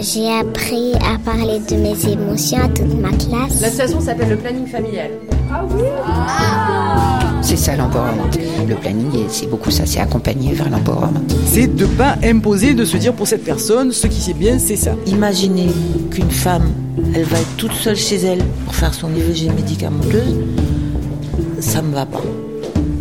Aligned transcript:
J'ai 0.00 0.28
appris 0.30 0.92
à 0.94 1.18
parler 1.18 1.60
de 1.60 1.76
mes 1.76 2.12
émotions 2.12 2.58
à 2.58 2.68
toute 2.68 3.00
ma 3.00 3.10
classe. 3.10 3.60
L'association 3.60 4.00
s'appelle 4.00 4.28
le 4.28 4.36
planning 4.36 4.66
familial. 4.66 5.12
Ah 5.50 5.64
oui 5.70 5.82
C'est 7.40 7.56
ça 7.56 7.76
l'empowerment. 7.76 8.24
Le 8.68 8.74
planning, 8.74 9.10
c'est 9.28 9.48
beaucoup 9.48 9.70
ça, 9.70 9.86
c'est 9.86 10.00
accompagner 10.00 10.52
vers 10.52 10.68
l'empowerment. 10.68 11.22
C'est 11.46 11.74
de 11.74 11.86
pas 11.86 12.16
imposer, 12.22 12.74
de 12.74 12.84
se 12.84 12.96
dire 12.96 13.14
pour 13.14 13.26
cette 13.26 13.44
personne, 13.44 13.92
ce 13.92 14.06
qui 14.08 14.20
c'est 14.20 14.34
bien, 14.34 14.58
c'est 14.58 14.76
ça. 14.76 14.94
Imaginez 15.06 15.68
qu'une 16.10 16.30
femme, 16.30 16.72
elle 17.14 17.24
va 17.24 17.38
être 17.38 17.56
toute 17.56 17.72
seule 17.72 17.96
chez 17.96 18.16
elle 18.16 18.42
pour 18.64 18.74
faire 18.74 18.92
son 18.92 19.08
IVG 19.14 19.50
médicamenteuse, 19.50 20.36
ça 21.60 21.80
me 21.80 21.94
va 21.94 22.06
pas. 22.06 22.22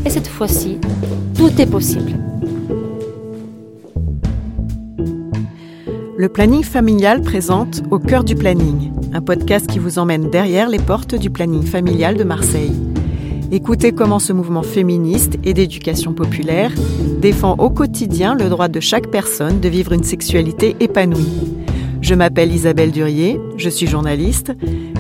Et 0.06 0.10
cette 0.10 0.28
fois-ci, 0.28 0.78
tout 1.36 1.52
est 1.60 1.66
possible. 1.66 2.14
Le 6.24 6.30
planning 6.30 6.64
familial 6.64 7.22
présente 7.22 7.84
Au 7.92 8.00
cœur 8.00 8.24
du 8.24 8.34
planning, 8.34 8.94
un 9.12 9.20
podcast 9.20 9.68
qui 9.68 9.78
vous 9.78 10.00
emmène 10.00 10.30
derrière 10.30 10.70
les 10.70 10.80
portes 10.80 11.16
du 11.16 11.30
planning 11.30 11.64
familial 11.64 12.16
de 12.16 12.24
Marseille. 12.24 12.72
Écoutez 13.52 13.92
comment 13.92 14.20
ce 14.20 14.32
mouvement 14.32 14.64
féministe 14.64 15.38
et 15.44 15.54
d'éducation 15.54 16.14
populaire 16.14 16.72
défend 17.20 17.56
au 17.58 17.70
quotidien 17.70 18.36
le 18.36 18.48
droit 18.48 18.70
de 18.70 18.80
chaque 18.80 19.12
personne 19.12 19.60
de 19.60 19.68
vivre 19.68 19.92
une 19.92 20.06
sexualité 20.06 20.78
épanouie. 20.80 21.58
Je 22.00 22.16
m'appelle 22.16 22.54
Isabelle 22.54 22.94
Durier, 22.94 23.42
je 23.58 23.68
suis 23.68 23.88
journaliste, 23.88 24.54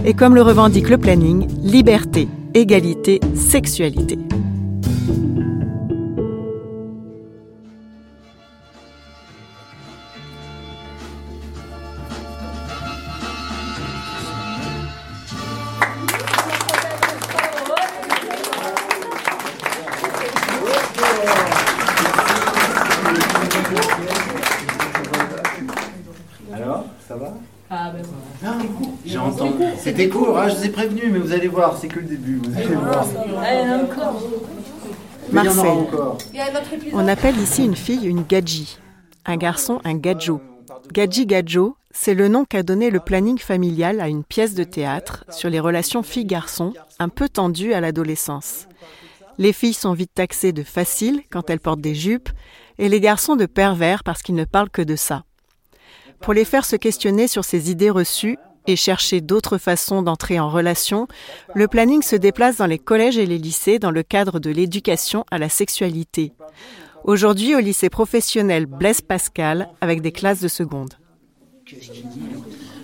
et 0.04 0.16
comme 0.16 0.35
le 0.35 0.41
revendique 0.41 0.90
le 0.90 0.98
planning, 0.98 1.48
liberté, 1.63 2.27
égalité, 2.54 3.21
sexualité. 3.34 4.20
C'était 29.84 30.07
court, 30.07 30.39
hein, 30.39 30.48
je 30.48 30.55
vous 30.55 30.65
ai 30.65 30.70
prévenu, 30.70 31.09
mais 31.12 31.20
vous 31.20 31.34
allez 31.34 31.49
voir, 31.49 31.77
c'est 31.77 31.89
que 31.89 31.99
le 31.99 32.05
début. 32.05 32.39
Vous 32.41 32.57
allez 32.57 32.73
voir. 32.73 33.05
Marseille. 35.29 35.87
On 36.93 37.05
appelle 37.09 37.37
ici 37.37 37.65
une 37.65 37.75
fille 37.75 38.05
une 38.05 38.23
gadji, 38.23 38.79
un 39.25 39.35
garçon 39.35 39.81
un 39.84 39.95
gadjo. 39.95 40.40
Gadji 40.93 41.25
gadjo, 41.25 41.75
c'est 41.91 42.13
le 42.13 42.29
nom 42.29 42.45
qu'a 42.45 42.63
donné 42.63 42.91
le 42.91 43.01
planning 43.01 43.37
familial 43.37 43.99
à 43.99 44.07
une 44.07 44.23
pièce 44.23 44.53
de 44.53 44.63
théâtre 44.63 45.25
sur 45.29 45.49
les 45.49 45.59
relations 45.59 46.01
filles-garçons, 46.01 46.73
un 46.99 47.09
peu 47.09 47.27
tendues 47.27 47.73
à 47.73 47.81
l'adolescence. 47.81 48.68
Les 49.37 49.51
filles 49.51 49.73
sont 49.73 49.93
vite 49.93 50.12
taxées 50.13 50.53
de 50.53 50.63
faciles 50.63 51.23
quand 51.29 51.49
elles 51.49 51.59
portent 51.59 51.81
des 51.81 51.95
jupes, 51.95 52.29
et 52.77 52.87
les 52.87 53.01
garçons 53.01 53.35
de 53.35 53.47
pervers 53.47 54.05
parce 54.05 54.21
qu'ils 54.21 54.35
ne 54.35 54.45
parlent 54.45 54.70
que 54.70 54.81
de 54.81 54.95
ça. 54.95 55.23
Pour 56.21 56.34
les 56.34 56.45
faire 56.45 56.63
se 56.63 56.77
questionner 56.77 57.27
sur 57.27 57.43
ces 57.43 57.70
idées 57.70 57.90
reçues, 57.90 58.37
et 58.67 58.75
chercher 58.75 59.21
d'autres 59.21 59.57
façons 59.57 60.01
d'entrer 60.01 60.39
en 60.39 60.49
relation, 60.49 61.07
le 61.53 61.67
planning 61.67 62.01
se 62.01 62.15
déplace 62.15 62.57
dans 62.57 62.65
les 62.65 62.79
collèges 62.79 63.17
et 63.17 63.25
les 63.25 63.37
lycées 63.37 63.79
dans 63.79 63.91
le 63.91 64.03
cadre 64.03 64.39
de 64.39 64.50
l'éducation 64.50 65.25
à 65.31 65.38
la 65.38 65.50
sexualité. 65.50 66.33
Aujourd'hui 67.03 67.56
au 67.56 67.59
lycée 67.59 67.89
professionnel 67.89 68.66
Blaise 68.66 69.01
Pascal 69.01 69.69
avec 69.81 70.01
des 70.01 70.11
classes 70.11 70.39
de 70.39 70.47
seconde. 70.47 70.94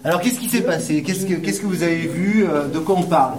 Alors 0.03 0.22
qu'est-ce 0.22 0.39
qui 0.39 0.50
s'est 0.50 0.63
passé? 0.63 1.03
Qu'est-ce 1.03 1.25
que, 1.25 1.35
qu'est-ce 1.35 1.61
que 1.61 1.66
vous 1.66 1.83
avez 1.83 2.07
vu 2.07 2.45
euh, 2.47 2.67
De 2.67 2.80
quoi 2.80 2.95
on 2.97 3.03
parle? 3.03 3.38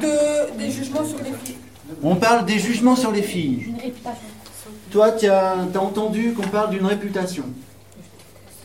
De, 0.00 0.58
Des 0.58 0.70
jugements 0.70 1.04
sur 1.04 1.18
les 1.18 1.32
filles. 1.44 1.56
On 2.02 2.16
parle 2.16 2.46
des 2.46 2.58
jugements 2.58 2.96
sur 2.96 3.10
les 3.10 3.22
filles. 3.22 3.74
Toi, 4.90 5.12
tu 5.12 5.26
as, 5.26 5.52
as 5.52 5.78
entendu 5.78 6.32
qu'on 6.32 6.48
parle 6.48 6.70
d'une 6.70 6.86
réputation. 6.86 7.44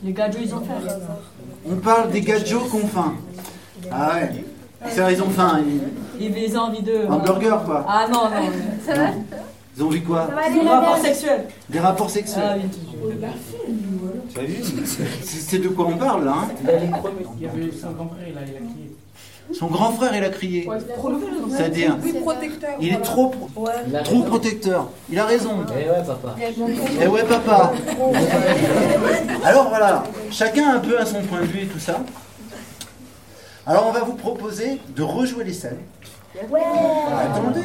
Les 0.04 0.14
gadgets, 0.14 0.42
ils 0.44 0.54
ont 0.54 0.62
faim. 0.62 0.76
On 1.70 1.76
parle 1.78 2.12
des 2.12 2.22
gadgets 2.22 2.70
qu'on 2.70 2.88
faim. 2.88 3.14
Ah 3.92 4.16
ouais. 4.16 4.44
C'est 4.90 5.14
ils 5.14 5.22
ont 5.22 5.30
faim. 5.30 5.62
Ils, 6.20 6.38
ils 6.38 6.58
ont 6.58 6.62
envie 6.62 6.82
de. 6.82 7.08
Un 7.10 7.18
burger, 7.18 7.58
quoi. 7.66 7.86
Ah 7.88 8.08
non, 8.12 8.26
non. 8.26 8.52
Ça 8.86 8.94
va 8.94 9.08
Ils 9.76 9.84
ont 9.84 9.88
envie 9.88 10.02
quoi 10.04 10.30
Des 10.54 10.68
rapports 10.68 10.98
sexuels. 10.98 11.46
Des 11.70 11.80
rapports 11.80 12.10
sexuels. 12.10 12.44
Ah 12.48 12.56
oui, 12.58 12.70
Tu 14.34 14.40
as 14.40 14.44
vu 14.44 14.56
C'est 15.24 15.60
de 15.60 15.70
quoi 15.70 15.88
on 15.88 15.98
parle, 15.98 16.26
là 16.26 16.36
hein 16.38 16.48
Il 17.38 17.42
y 17.42 17.48
avait 17.48 17.72
son 17.72 17.92
grand 17.92 18.10
frère, 18.10 18.28
il 18.30 18.38
a 18.38 18.42
crié. 18.42 18.95
Son 19.54 19.68
grand 19.68 19.92
frère, 19.92 20.16
il 20.16 20.24
a 20.24 20.30
crié. 20.30 20.68
C'est-à-dire, 21.50 21.98
il 22.82 22.94
est 22.94 23.02
trop, 23.02 23.34
trop 24.04 24.24
protecteur. 24.24 24.90
Il 25.10 25.20
a 25.20 25.26
raison. 25.26 25.52
Eh 25.70 25.90
ouais, 25.90 26.04
papa. 26.06 26.36
Eh 27.02 27.08
ouais, 27.08 27.24
papa. 27.24 27.74
Alors 29.44 29.70
voilà, 29.70 30.04
chacun 30.32 30.76
un 30.76 30.80
peu 30.80 31.00
à 31.00 31.06
son 31.06 31.22
point 31.22 31.42
de 31.42 31.46
vue 31.46 31.62
et 31.64 31.68
tout 31.68 31.80
ça. 31.80 32.02
Alors 33.68 33.88
on 33.88 33.92
va 33.92 34.02
vous 34.02 34.16
proposer 34.16 34.80
de 34.96 35.04
rejouer 35.04 35.44
les 35.44 35.54
scènes. 35.54 35.80
Attendez. 36.38 37.62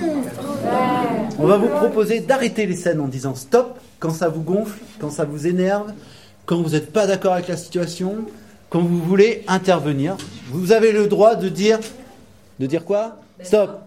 On 1.39 1.47
va 1.47 1.57
vous 1.57 1.69
proposer 1.69 2.21
d'arrêter 2.21 2.67
les 2.67 2.77
scènes 2.77 3.01
en 3.01 3.09
disant 3.09 3.35
stop 3.35 3.79
quand 3.99 4.11
ça 4.11 4.29
vous 4.29 4.43
gonfle, 4.43 4.79
quand 5.01 5.11
ça 5.11 5.25
vous 5.25 5.47
énerve, 5.47 5.93
quand 6.47 6.63
vous 6.63 6.71
n'êtes 6.71 6.93
pas 6.93 7.07
d'accord 7.07 7.33
avec 7.33 7.49
la 7.49 7.57
situation, 7.57 8.17
quand 8.71 8.81
vous 8.81 9.03
voulez 9.03 9.45
intervenir, 9.49 10.17
vous 10.51 10.73
avez 10.73 10.93
le 10.93 11.09
droit 11.09 11.35
de 11.35 11.49
dire, 11.49 11.81
de 12.61 12.67
dire 12.67 12.85
quoi? 12.85 13.17
Stop. 13.43 13.81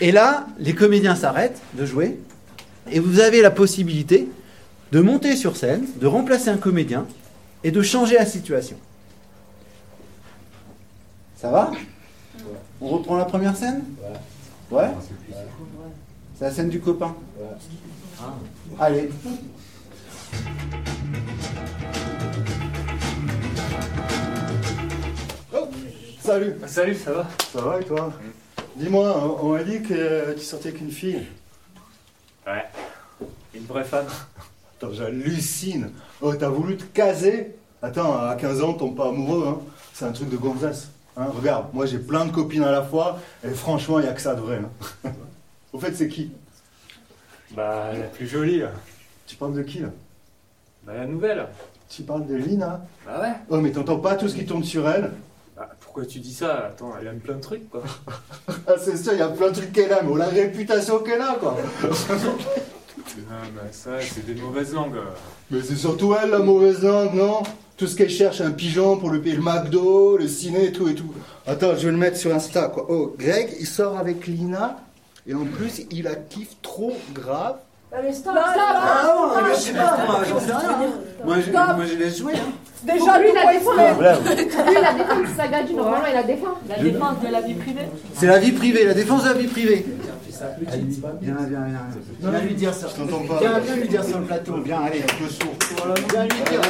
Et 0.00 0.12
là, 0.12 0.46
les 0.58 0.74
comédiens 0.74 1.16
s'arrêtent 1.16 1.60
de 1.74 1.84
jouer, 1.84 2.18
et 2.90 3.00
vous 3.00 3.20
avez 3.20 3.42
la 3.42 3.50
possibilité 3.50 4.28
de 4.92 5.00
monter 5.00 5.36
sur 5.36 5.56
scène, 5.56 5.86
de 5.96 6.06
remplacer 6.06 6.50
un 6.50 6.56
comédien 6.56 7.06
et 7.64 7.70
de 7.70 7.82
changer 7.82 8.14
la 8.14 8.26
situation. 8.26 8.76
Ça 11.36 11.50
va? 11.50 11.72
On 12.80 12.88
reprend 12.88 13.16
la 13.16 13.24
première 13.24 13.56
scène? 13.56 13.82
Ouais. 14.70 14.88
C'est 16.38 16.44
la 16.44 16.50
scène 16.50 16.68
du 16.68 16.80
copain. 16.80 17.14
Allez. 18.78 19.10
Salut. 26.22 26.54
Salut, 26.68 26.94
ça 26.94 27.12
va 27.12 27.28
Ça 27.52 27.60
va 27.60 27.80
et 27.80 27.84
toi 27.84 28.12
Dis-moi, 28.76 29.40
on 29.42 29.54
m'a 29.54 29.64
dit 29.64 29.82
que 29.82 30.32
tu 30.34 30.44
sortais 30.44 30.68
avec 30.68 30.80
une 30.80 30.92
fille. 30.92 31.26
Ouais. 32.46 32.62
Une 33.52 33.64
vraie 33.64 33.82
femme. 33.82 34.06
Attends, 34.76 34.92
j'hallucine. 34.92 35.90
Oh, 36.20 36.32
t'as 36.32 36.48
voulu 36.48 36.76
te 36.76 36.84
caser 36.84 37.56
Attends, 37.82 38.16
à 38.16 38.36
15 38.36 38.62
ans, 38.62 38.74
tombe 38.74 38.94
pas 38.94 39.08
amoureux, 39.08 39.48
hein. 39.48 39.58
C'est 39.92 40.04
un 40.04 40.12
truc 40.12 40.30
de 40.30 40.36
gonzesse. 40.36 40.90
Hein. 41.16 41.26
Regarde, 41.34 41.66
moi 41.74 41.86
j'ai 41.86 41.98
plein 41.98 42.24
de 42.24 42.30
copines 42.30 42.62
à 42.62 42.70
la 42.70 42.82
fois, 42.82 43.18
et 43.44 43.50
franchement, 43.50 43.98
il 43.98 44.06
a 44.06 44.12
que 44.12 44.20
ça 44.20 44.36
de 44.36 44.40
vrai. 44.42 44.60
Hein. 45.04 45.10
Au 45.72 45.80
fait, 45.80 45.92
c'est 45.92 46.06
qui 46.06 46.30
Bah, 47.50 47.92
la 47.92 48.06
plus 48.06 48.28
jolie. 48.28 48.60
Là. 48.60 48.70
Tu 49.26 49.34
parles 49.34 49.54
de 49.54 49.62
qui 49.62 49.80
là 49.80 49.88
Bah, 50.84 50.94
la 50.94 51.06
nouvelle. 51.06 51.48
Tu 51.88 52.04
parles 52.04 52.28
de 52.28 52.36
Lina 52.36 52.86
Bah 53.04 53.20
ouais. 53.20 53.32
Oh, 53.50 53.60
mais 53.60 53.72
t'entends 53.72 53.98
pas 53.98 54.14
tout 54.14 54.28
ce 54.28 54.36
qui 54.36 54.46
tourne 54.46 54.62
sur 54.62 54.88
elle 54.88 55.02
bah, 55.02 55.10
pourquoi 55.92 56.10
tu 56.10 56.20
dis 56.20 56.32
ça 56.32 56.68
Attends, 56.68 56.94
elle 56.98 57.06
aime 57.06 57.20
plein 57.20 57.34
de 57.34 57.42
trucs, 57.42 57.68
quoi. 57.68 57.82
ah, 58.66 58.76
c'est 58.82 58.96
ça, 58.96 59.12
il 59.12 59.18
y 59.18 59.22
a 59.22 59.28
plein 59.28 59.50
de 59.50 59.56
trucs 59.56 59.74
qu'elle 59.74 59.92
aime, 59.92 60.10
ou 60.10 60.16
la 60.16 60.28
réputation 60.28 61.00
qu'elle 61.00 61.20
a, 61.20 61.34
quoi. 61.34 61.54
non, 61.82 61.90
mais 63.54 63.70
ça, 63.72 64.00
c'est 64.00 64.24
des 64.24 64.40
mauvaises 64.40 64.72
langues. 64.72 64.96
Mais 65.50 65.60
c'est 65.60 65.76
surtout 65.76 66.14
elle, 66.14 66.30
la 66.30 66.38
mauvaise 66.38 66.82
langue, 66.82 67.12
non? 67.12 67.42
Tout 67.76 67.86
ce 67.86 67.94
qu'elle 67.94 68.08
cherche, 68.08 68.40
un 68.40 68.52
pigeon 68.52 68.96
pour 68.96 69.10
le 69.10 69.20
payer 69.20 69.36
le 69.36 69.42
McDo, 69.42 70.16
le 70.16 70.28
ciné 70.28 70.68
et 70.68 70.72
tout 70.72 70.88
et 70.88 70.94
tout. 70.94 71.12
Attends, 71.46 71.76
je 71.76 71.84
vais 71.84 71.92
le 71.92 71.98
mettre 71.98 72.16
sur 72.16 72.34
Insta, 72.34 72.68
quoi. 72.68 72.86
Oh, 72.88 73.14
Greg, 73.18 73.54
il 73.60 73.66
sort 73.66 73.98
avec 73.98 74.26
Lina, 74.26 74.78
et 75.26 75.34
en 75.34 75.44
plus, 75.44 75.82
il 75.90 76.04
la 76.04 76.14
kiffe 76.14 76.56
trop 76.62 76.96
grave. 77.12 77.58
Mais 78.02 78.12
stop, 78.12 78.34
stop 78.34 78.42
Ah 78.56 79.02
non, 79.04 79.42
mais 79.46 79.54
je 79.54 79.60
sais 79.60 79.72
pas, 79.72 79.96
moi, 80.06 80.20
j'en 80.28 80.40
sais 80.40 80.52
rien. 80.52 80.90
Moi, 81.24 81.36
je, 81.40 81.50
moi, 81.52 81.84
je 81.86 81.94
laisse 81.96 82.18
jouer, 82.18 82.34
hein. 82.34 82.52
Déjà, 82.82 83.18
lui, 83.18 83.28
il 83.30 83.38
a 83.38 83.52
défendu. 83.52 83.78
Lui, 84.34 84.76
il 84.78 84.84
a 84.84 84.92
défendu 84.94 85.28
sa 85.36 85.48
gadget, 85.48 85.76
normalement, 85.76 86.06
il 86.10 86.16
a 86.16 86.22
défendu. 86.22 86.56
La 86.68 86.82
défense 86.82 87.20
de 87.20 87.28
la 87.28 87.40
vie 87.40 87.54
privée. 87.54 87.88
C'est 88.14 88.26
la 88.26 88.38
vie 88.38 88.52
privée, 88.52 88.84
la 88.84 88.94
défense 88.94 89.24
de 89.24 89.28
la 89.28 89.34
vie 89.34 89.46
privée. 89.46 89.86
Viens, 91.20 91.36
viens, 91.48 91.64
viens. 91.66 92.30
Viens 92.30 92.40
lui 92.40 92.54
dire 92.54 92.74
ça. 92.74 92.88
Je 92.88 93.00
t'entends 93.00 93.24
pas. 93.24 93.38
Viens, 93.38 93.58
viens 93.60 93.76
lui 93.76 93.88
dire 93.88 94.04
sur 94.04 94.18
le 94.18 94.24
plateau. 94.24 94.54
Viens, 94.64 94.80
allez, 94.82 95.02
un 95.02 95.22
peu 95.22 95.28
sourd. 95.28 95.54
Viens 96.10 96.24
lui 96.24 96.42
dire. 96.50 96.60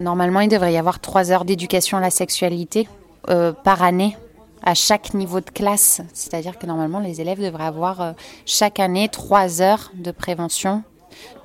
Normalement, 0.00 0.40
il 0.40 0.48
devrait 0.48 0.72
y 0.72 0.78
avoir 0.78 1.00
trois 1.00 1.30
heures 1.30 1.44
d'éducation 1.44 1.96
à 1.96 2.00
la 2.00 2.10
sexualité 2.10 2.88
euh, 3.30 3.52
par 3.52 3.82
année 3.82 4.16
à 4.62 4.74
chaque 4.74 5.14
niveau 5.14 5.40
de 5.40 5.50
classe. 5.50 6.00
C'est-à-dire 6.12 6.58
que 6.58 6.66
normalement, 6.66 7.00
les 7.00 7.20
élèves 7.20 7.40
devraient 7.40 7.64
avoir 7.64 8.00
euh, 8.00 8.12
chaque 8.46 8.80
année 8.80 9.08
trois 9.08 9.60
heures 9.60 9.90
de 9.94 10.10
prévention 10.10 10.82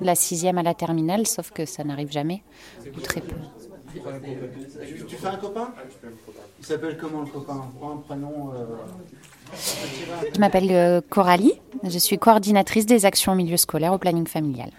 de 0.00 0.06
la 0.06 0.14
sixième 0.14 0.58
à 0.58 0.62
la 0.62 0.74
terminale, 0.74 1.26
sauf 1.26 1.50
que 1.50 1.66
ça 1.66 1.84
n'arrive 1.84 2.10
jamais, 2.10 2.42
ou 2.96 3.00
très 3.00 3.20
peu. 3.20 3.36
Tu 5.08 5.16
fais 5.16 5.26
un 5.28 5.36
copain? 5.36 5.72
Il 6.60 6.66
s'appelle 6.66 6.96
comment 6.98 7.22
le 7.22 7.26
copain? 7.26 7.70
Prends 7.78 7.92
un 7.92 7.96
prénom. 7.96 8.52
Euh, 8.54 8.76
Je 10.34 10.40
m'appelle 10.40 10.68
euh, 10.70 11.00
Coralie, 11.08 11.54
je 11.82 11.98
suis 11.98 12.18
coordinatrice 12.18 12.86
des 12.86 13.06
actions 13.06 13.32
en 13.32 13.34
milieu 13.34 13.56
scolaire 13.56 13.92
au 13.92 13.98
planning 13.98 14.26
familial. 14.26 14.70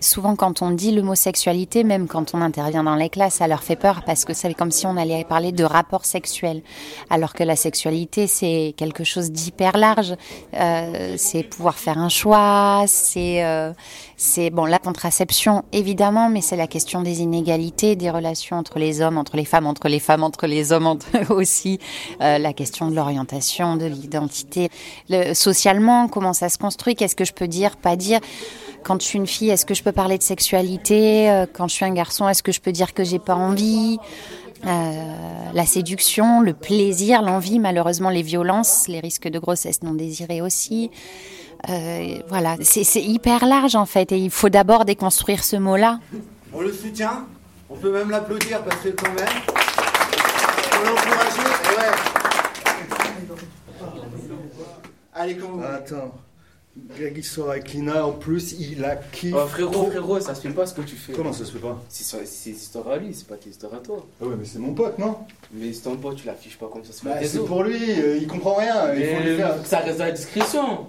Souvent, 0.00 0.34
quand 0.34 0.62
on 0.62 0.70
dit 0.70 0.92
le 0.92 1.02
mot 1.02 1.14
sexualité, 1.14 1.84
même 1.84 2.08
quand 2.08 2.34
on 2.34 2.40
intervient 2.40 2.82
dans 2.82 2.94
les 2.94 3.10
classes, 3.10 3.34
ça 3.34 3.46
leur 3.46 3.62
fait 3.62 3.76
peur 3.76 4.02
parce 4.06 4.24
que 4.24 4.32
c'est 4.32 4.52
comme 4.54 4.70
si 4.70 4.86
on 4.86 4.96
allait 4.96 5.24
parler 5.24 5.52
de 5.52 5.62
rapport 5.62 6.06
sexuel. 6.06 6.62
Alors 7.10 7.34
que 7.34 7.44
la 7.44 7.54
sexualité, 7.54 8.26
c'est 8.26 8.72
quelque 8.78 9.04
chose 9.04 9.30
d'hyper 9.30 9.76
large. 9.76 10.14
Euh, 10.54 11.14
c'est 11.18 11.42
pouvoir 11.42 11.78
faire 11.78 11.98
un 11.98 12.08
choix, 12.08 12.84
c'est, 12.86 13.44
euh, 13.44 13.72
c'est 14.16 14.48
bon, 14.48 14.64
la 14.64 14.78
contraception, 14.78 15.64
évidemment, 15.72 16.30
mais 16.30 16.40
c'est 16.40 16.56
la 16.56 16.66
question 16.66 17.02
des 17.02 17.20
inégalités, 17.20 17.94
des 17.94 18.10
relations 18.10 18.56
entre 18.56 18.78
les 18.78 19.02
hommes, 19.02 19.18
entre 19.18 19.36
les 19.36 19.44
femmes, 19.44 19.66
entre 19.66 19.88
les 19.88 20.00
femmes, 20.00 20.22
entre 20.22 20.46
les 20.46 20.72
hommes 20.72 20.98
aussi, 21.28 21.78
euh, 22.22 22.38
la 22.38 22.54
question 22.54 22.88
de 22.88 22.96
l'orientation, 22.96 23.76
de 23.76 23.84
l'identité. 23.84 24.70
Le, 25.10 25.34
socialement, 25.34 26.08
comment 26.08 26.32
ça 26.32 26.48
se 26.48 26.56
construit, 26.56 26.94
qu'est-ce 26.94 27.16
que 27.16 27.26
je 27.26 27.34
peux 27.34 27.48
dire, 27.48 27.76
pas 27.76 27.96
dire? 27.96 28.20
Quand 28.82 29.00
je 29.00 29.06
suis 29.06 29.18
une 29.18 29.26
fille, 29.26 29.50
est-ce 29.50 29.66
que 29.66 29.74
je 29.74 29.82
peux 29.82 29.92
parler 29.92 30.18
de 30.18 30.22
sexualité? 30.22 31.30
Euh, 31.30 31.46
Quand 31.52 31.68
je 31.68 31.74
suis 31.74 31.84
un 31.84 31.92
garçon, 31.92 32.28
est-ce 32.28 32.42
que 32.42 32.52
je 32.52 32.60
peux 32.60 32.72
dire 32.72 32.94
que 32.94 33.04
j'ai 33.04 33.18
pas 33.18 33.34
envie? 33.34 33.98
Euh, 34.66 35.14
la 35.54 35.64
séduction, 35.64 36.40
le 36.42 36.52
plaisir, 36.52 37.22
l'envie, 37.22 37.58
malheureusement 37.58 38.10
les 38.10 38.22
violences, 38.22 38.88
les 38.88 39.00
risques 39.00 39.28
de 39.28 39.38
grossesse 39.38 39.82
non 39.82 39.94
désirée 39.94 40.42
aussi. 40.42 40.90
Euh, 41.68 42.18
voilà, 42.28 42.56
c'est 42.62 43.02
hyper 43.02 43.46
large 43.46 43.74
en 43.74 43.86
fait 43.86 44.12
et 44.12 44.18
il 44.18 44.30
faut 44.30 44.48
d'abord 44.50 44.84
déconstruire 44.84 45.44
ce 45.44 45.56
mot-là. 45.56 46.00
On 46.52 46.60
le 46.60 46.72
soutient, 46.72 47.26
on 47.70 47.76
peut 47.76 47.92
même 47.92 48.10
l'applaudir 48.10 48.62
parce 48.62 48.80
que 48.82 48.88
quand 48.90 49.12
même, 49.12 49.28
on 50.74 50.88
l'encourager. 50.88 51.40
Ouais. 51.78 51.96
Allez, 55.14 55.36
comment 55.36 55.62
Attends. 55.62 56.12
Greg 56.76 57.14
il 57.16 57.24
sort 57.24 57.50
avec 57.50 57.72
Lina, 57.72 58.06
en 58.06 58.12
plus 58.12 58.54
il 58.60 58.84
a 58.84 58.94
kiffé. 58.94 59.34
Oh, 59.36 59.44
frérot, 59.48 59.86
frérot, 59.90 60.20
ça 60.20 60.36
se 60.36 60.40
fait 60.40 60.50
pas 60.50 60.66
ce 60.66 60.74
que 60.74 60.82
tu 60.82 60.94
fais. 60.94 61.12
Comment 61.12 61.32
ça 61.32 61.44
se 61.44 61.50
fait 61.50 61.58
pas 61.58 61.82
C'est 61.88 62.50
histoire 62.50 62.88
à 62.88 62.96
lui, 62.96 63.12
c'est 63.12 63.26
pas 63.26 63.34
tes 63.34 63.50
histoire 63.50 63.74
à 63.74 63.78
toi. 63.78 64.06
Ah 64.22 64.26
ouais, 64.26 64.36
mais 64.38 64.44
c'est 64.44 64.60
mon 64.60 64.72
pote, 64.72 64.96
non 64.96 65.16
Mais 65.52 65.72
c'est 65.72 65.80
ton 65.82 65.96
pote, 65.96 66.14
tu 66.14 66.26
l'affiches 66.28 66.58
pas 66.58 66.68
comme 66.72 66.84
ça. 66.84 66.92
Bah, 67.02 67.16
c'est 67.24 67.44
pour 67.44 67.64
lui, 67.64 67.76
euh, 67.76 68.18
il 68.20 68.28
comprend 68.28 68.54
rien. 68.54 68.94
Il 68.94 69.04
faut 69.04 69.22
lui 69.22 69.36
faire. 69.36 69.56
Ça 69.64 69.78
reste 69.80 70.00
à 70.00 70.06
la 70.06 70.12
discrétion. 70.12 70.86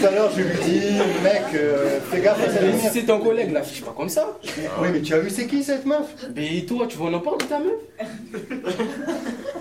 Tout 0.00 0.06
à 0.06 0.10
l'heure, 0.10 0.30
je 0.34 0.42
lui 0.42 0.58
dis, 0.64 0.80
mec, 1.22 1.42
euh, 1.54 2.00
fais 2.10 2.22
gaffe 2.22 2.42
à 2.42 2.62
Mais 2.62 2.78
si 2.78 2.88
c'est 2.88 3.02
ton 3.04 3.20
collègue, 3.20 3.52
l'affiche 3.52 3.82
pas 3.84 3.92
comme 3.94 4.08
ça. 4.08 4.38
Oui, 4.80 4.88
mais 4.92 5.02
tu 5.02 5.12
as 5.12 5.18
vu 5.18 5.28
c'est 5.28 5.46
qui 5.46 5.62
cette 5.62 5.84
meuf 5.84 6.06
Mais 6.34 6.62
toi, 6.66 6.86
tu 6.88 6.96
vois, 6.96 7.10
on 7.10 7.14
en 7.14 7.20
parle 7.20 7.38
de 7.38 7.44
ta 7.44 7.58
meuf 7.58 7.74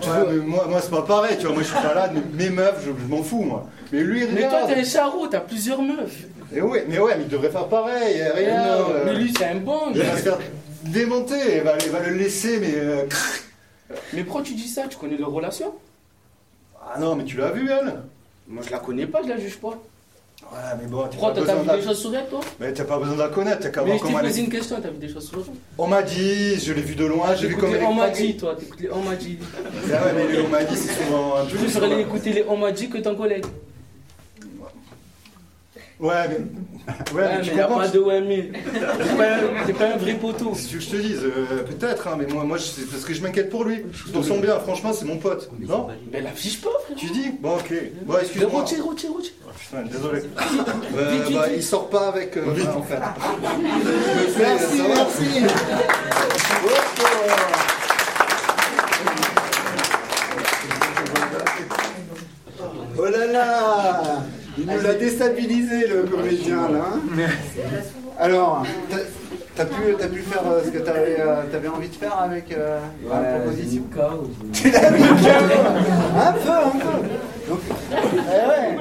Ouais, 0.02 0.26
mais 0.30 0.38
moi, 0.38 0.66
moi 0.68 0.80
c'est 0.82 0.92
pas 0.92 1.02
pareil, 1.02 1.36
tu 1.38 1.46
vois, 1.46 1.56
moi 1.56 1.64
je 1.64 1.68
suis 1.68 1.76
pas 1.76 1.94
là, 1.94 2.10
mes 2.34 2.50
meufs, 2.50 2.86
je, 2.86 2.92
m'en 3.10 3.22
fous 3.22 3.44
moi. 3.44 3.59
Mais 3.92 4.04
lui, 4.04 4.26
Mais 4.34 4.48
toi, 4.48 4.66
t'es 4.68 4.76
un 4.76 4.84
charreau, 4.84 5.28
t'as 5.28 5.40
plusieurs 5.40 5.82
meufs. 5.82 6.26
Et 6.54 6.62
ouais, 6.62 6.86
mais 6.88 7.00
ouais, 7.00 7.16
mais 7.18 7.24
il 7.24 7.30
devrait 7.30 7.50
faire 7.50 7.68
pareil, 7.68 8.22
rien. 8.22 8.64
Euh, 8.64 9.04
mais 9.06 9.16
lui, 9.16 9.34
c'est 9.38 9.46
un 9.46 9.56
bon. 9.56 9.92
Il 9.94 10.02
va 10.02 10.18
se 10.18 10.22
faire 10.24 10.40
démonter, 10.84 11.58
il 11.58 11.62
va, 11.62 11.78
va 11.78 12.08
le 12.08 12.16
laisser, 12.16 12.60
mais. 12.60 12.74
Euh, 12.76 13.06
mais 14.14 14.24
pourquoi 14.24 14.44
tu 14.44 14.54
dis 14.54 14.68
ça? 14.68 14.84
Tu 14.88 14.98
connais 14.98 15.18
leur 15.18 15.32
relation? 15.32 15.74
Ah 16.82 17.00
non, 17.00 17.16
mais 17.16 17.24
tu 17.24 17.38
l'as 17.38 17.52
vu 17.52 17.70
elle 17.70 17.94
Moi, 18.48 18.64
je 18.66 18.72
la 18.72 18.80
connais 18.80 19.06
pas, 19.06 19.22
je 19.24 19.30
la 19.30 19.38
juge 19.38 19.58
pas. 19.58 19.78
Ouais, 20.41 20.57
mais 20.81 20.88
bon, 20.88 21.06
Pourquoi 21.12 21.33
t'as 21.33 21.56
vu 21.56 21.68
des 21.68 21.86
choses 21.86 22.00
sur 22.00 22.15
elle, 22.15 22.27
toi? 22.30 22.39
Mais 22.59 22.71
t'as 22.71 22.86
pas 22.86 22.97
besoin 22.97 23.15
de 23.15 23.19
la 23.19 23.27
connaître, 23.27 23.59
t'as 23.59 23.69
qu'à 23.69 23.83
voir 23.83 23.97
comment 24.00 24.19
elle 24.19 24.25
Mais 24.25 24.30
je 24.30 24.36
t'ai 24.36 24.41
posé 24.41 24.41
une 24.45 24.50
question, 24.50 24.77
t'as 24.81 24.89
vu 24.89 24.97
des 24.97 25.09
choses 25.09 25.27
sur 25.27 25.39
elle? 25.39 25.53
On 25.77 25.88
m'a 25.88 26.01
dit, 26.01 26.56
je 26.59 26.71
l'ai 26.71 26.81
vu 26.81 26.95
de 26.95 27.06
loin, 27.06 27.36
j'ai 27.36 27.47
vu 27.47 27.57
comme 27.57 27.75
elle 27.75 27.83
On 27.83 27.94
m'a 27.94 28.09
dit, 28.09 28.38
toi, 28.38 28.56
t'écoutes 28.56 28.80
les 28.80 28.91
On 28.91 29.01
m'a 29.01 29.15
dit. 29.15 29.38
Ah 29.53 30.06
ouais, 30.06 30.13
mais 30.15 30.31
les 30.31 30.41
On 30.41 30.47
m'a 30.47 30.63
dit, 30.63 30.77
c'est 30.77 30.94
souvent 30.94 31.36
un 31.36 31.45
peu. 31.45 31.57
Je 31.57 31.83
allé 31.83 32.01
écouter 32.01 32.31
les 32.31 32.45
On 32.47 32.56
m'a 32.56 32.71
dit 32.71 32.89
que 32.89 33.00
ton 33.00 33.15
collègue. 33.15 33.45
Ouais, 36.00 36.30
mais. 36.30 36.38
Ouais, 37.13 37.40
mais, 37.40 37.46
il 37.46 37.54
n'y 37.54 37.60
a 37.60 37.68
pas 37.68 37.88
de. 37.88 38.00
T'es 39.66 39.74
pas, 39.74 39.94
un 39.94 39.98
vrai 39.98 40.13
poteau. 40.13 40.54
Si 40.56 40.68
tu 40.68 40.75
veux 40.75 40.80
que 40.80 40.86
je 40.86 40.92
te 40.92 40.96
dise, 40.96 41.22
euh, 41.24 41.63
peut-être, 41.63 42.07
hein, 42.07 42.16
mais 42.18 42.25
moi, 42.25 42.46
moi 42.46 42.57
c'est 42.57 42.90
parce 42.90 43.04
que 43.04 43.13
je 43.13 43.22
m'inquiète 43.22 43.50
pour 43.50 43.66
lui. 43.66 43.84
Pour 44.13 44.24
son 44.24 44.40
bien, 44.40 44.57
franchement, 44.60 44.94
c'est 44.94 45.06
mon 45.06 45.18
pote. 45.18 45.51
Non 45.60 45.88
Mais 46.12 46.22
la 46.22 46.31
fiche 46.31 46.62
pas, 46.62 46.69
frère. 46.86 46.98
Tu 46.98 47.07
dis 47.07 47.31
Bon, 47.42 47.57
ok. 47.57 47.74
Bon, 48.06 48.18
excuse-moi. 48.18 48.62
Retire, 48.62 48.86
retire, 48.86 49.13
retire. 49.13 49.34
putain, 49.60 49.84
désolé. 49.84 50.22
euh, 50.98 51.30
bah, 51.34 51.46
il 51.54 51.63
sort 51.63 51.90
pas 51.90 52.07
avec. 52.07 52.38
Euh, 52.38 52.54
vite. 52.54 52.69
en 52.69 52.81
fait. 52.81 53.00
merci, 54.40 54.81
merci. 54.88 55.25
Oh 62.98 63.06
là 63.06 63.25
là 63.28 64.09
nous 64.69 64.81
l'a 64.81 64.94
déstabilisé, 64.94 65.88
le 65.88 66.04
comédien, 66.04 66.69
là. 66.69 66.86
Hein. 66.94 67.30
Alors, 68.19 68.66
t'as 69.56 69.66
pu, 69.66 69.95
as 70.01 70.07
pu 70.07 70.19
faire 70.21 70.44
euh, 70.45 70.62
ce 70.63 70.69
que 70.69 70.80
t'avais 70.80 71.18
euh, 71.19 71.44
avais 71.54 71.68
envie 71.68 71.89
de 71.89 71.95
faire 71.95 72.18
avec 72.19 72.51
euh, 72.51 72.80
la 73.10 73.39
proposition 73.39 73.83
Tu 74.54 74.71
l'as 74.71 74.92
mis 74.92 75.04
Un 75.04 76.31
peu, 76.33 76.50
un 76.50 76.80
peu. 76.80 77.07
Eh. 77.51 78.80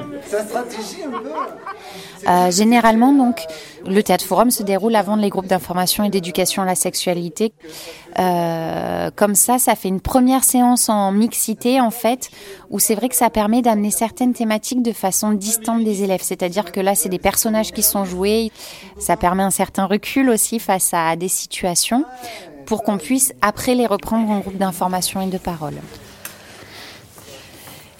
Euh, 2.28 2.50
généralement, 2.50 3.12
donc, 3.12 3.44
le 3.86 4.02
théâtre 4.02 4.24
forum 4.24 4.50
se 4.50 4.62
déroule 4.62 4.96
avant 4.96 5.16
les 5.16 5.30
groupes 5.30 5.46
d'information 5.46 6.04
et 6.04 6.10
d'éducation 6.10 6.62
à 6.62 6.66
la 6.66 6.74
sexualité. 6.74 7.52
Euh, 8.18 9.10
comme 9.14 9.34
ça, 9.34 9.58
ça 9.58 9.74
fait 9.74 9.88
une 9.88 10.00
première 10.00 10.44
séance 10.44 10.88
en 10.88 11.12
mixité, 11.12 11.80
en 11.80 11.90
fait, 11.90 12.30
où 12.70 12.78
c'est 12.78 12.94
vrai 12.94 13.08
que 13.08 13.16
ça 13.16 13.30
permet 13.30 13.62
d'amener 13.62 13.90
certaines 13.90 14.34
thématiques 14.34 14.82
de 14.82 14.92
façon 14.92 15.32
distante 15.32 15.84
des 15.84 16.02
élèves. 16.02 16.22
C'est-à-dire 16.22 16.72
que 16.72 16.80
là, 16.80 16.94
c'est 16.94 17.08
des 17.08 17.18
personnages 17.18 17.72
qui 17.72 17.82
sont 17.82 18.04
joués. 18.04 18.50
Ça 18.98 19.16
permet 19.16 19.42
un 19.42 19.50
certain 19.50 19.86
recul 19.86 20.28
aussi 20.28 20.58
face 20.58 20.90
à 20.92 21.16
des 21.16 21.28
situations 21.28 22.04
pour 22.66 22.82
qu'on 22.82 22.98
puisse 22.98 23.32
après 23.40 23.74
les 23.74 23.86
reprendre 23.86 24.28
en 24.30 24.40
groupe 24.40 24.58
d'information 24.58 25.22
et 25.22 25.26
de 25.26 25.38
parole. 25.38 25.76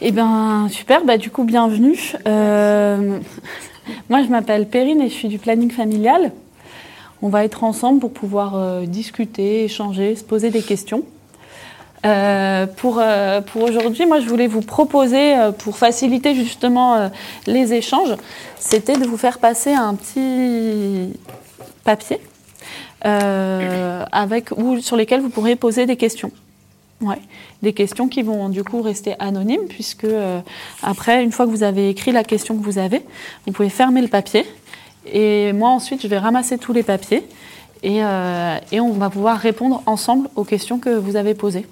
Eh 0.01 0.13
bien, 0.13 0.69
super, 0.71 1.05
bah, 1.05 1.17
du 1.17 1.29
coup, 1.29 1.43
bienvenue. 1.43 1.99
Euh, 2.29 3.19
moi, 4.09 4.23
je 4.23 4.29
m'appelle 4.29 4.69
Perrine 4.69 5.01
et 5.01 5.09
je 5.09 5.15
suis 5.15 5.27
du 5.27 5.39
planning 5.39 5.73
familial. 5.73 6.31
On 7.21 7.29
va 7.29 7.45
être 7.45 7.65
ensemble 7.65 7.99
pour 7.99 8.13
pouvoir 8.13 8.55
euh, 8.55 8.87
discuter, 8.87 9.65
échanger, 9.65 10.15
se 10.15 10.23
poser 10.23 10.51
des 10.51 10.63
questions. 10.63 11.03
Euh, 12.07 12.67
pour 12.67 13.03
pour 13.47 13.63
aujourd'hui, 13.65 14.07
moi, 14.07 14.21
je 14.21 14.29
voulais 14.29 14.47
vous 14.47 14.61
proposer, 14.61 15.35
pour 15.59 15.77
faciliter 15.77 16.33
justement 16.33 17.11
les 17.49 17.75
échanges, 17.75 18.15
c'était 18.57 18.97
de 18.97 19.05
vous 19.05 19.17
faire 19.17 19.41
passer 19.41 19.73
un 19.73 19.97
petit 19.97 21.13
papier 21.83 22.21
avec, 23.03 24.53
ou, 24.57 24.79
sur 24.79 24.95
lesquels 24.95 25.23
vous 25.23 25.31
pourrez 25.31 25.57
poser 25.57 25.87
des 25.87 25.97
questions. 25.97 26.31
Ouais. 27.01 27.19
Des 27.63 27.73
questions 27.73 28.09
qui 28.09 28.23
vont 28.23 28.49
du 28.49 28.63
coup 28.63 28.83
rester 28.83 29.17
anonymes, 29.19 29.67
puisque 29.69 30.05
euh, 30.05 30.41
après, 30.83 31.25
une 31.25 31.33
fois 31.33 31.47
que 31.47 31.51
vous 31.51 31.65
avez 31.65 31.91
écrit 31.91 32.13
la 32.13 32.23
question 32.23 32.57
que 32.57 32.63
vous 32.63 32.79
avez, 32.79 33.03
vous 33.47 33.53
pouvez 33.53 33.69
fermer 33.69 34.01
le 34.01 34.09
papier. 34.09 34.47
Et 35.07 35.53
moi, 35.53 35.71
ensuite, 35.71 36.03
je 36.03 36.09
vais 36.09 36.19
ramasser 36.19 36.59
tous 36.59 36.73
les 36.73 36.83
papiers 36.83 37.25
et, 37.83 38.05
euh, 38.05 38.59
et 38.71 38.81
on 38.81 38.93
va 38.93 39.11
pouvoir 39.11 39.39
répondre 39.39 39.83
ensemble 39.87 40.29
aux 40.37 40.45
questions 40.45 40.79
que 40.79 40.91
vous 40.91 41.17
avez 41.17 41.35
posées. 41.35 41.67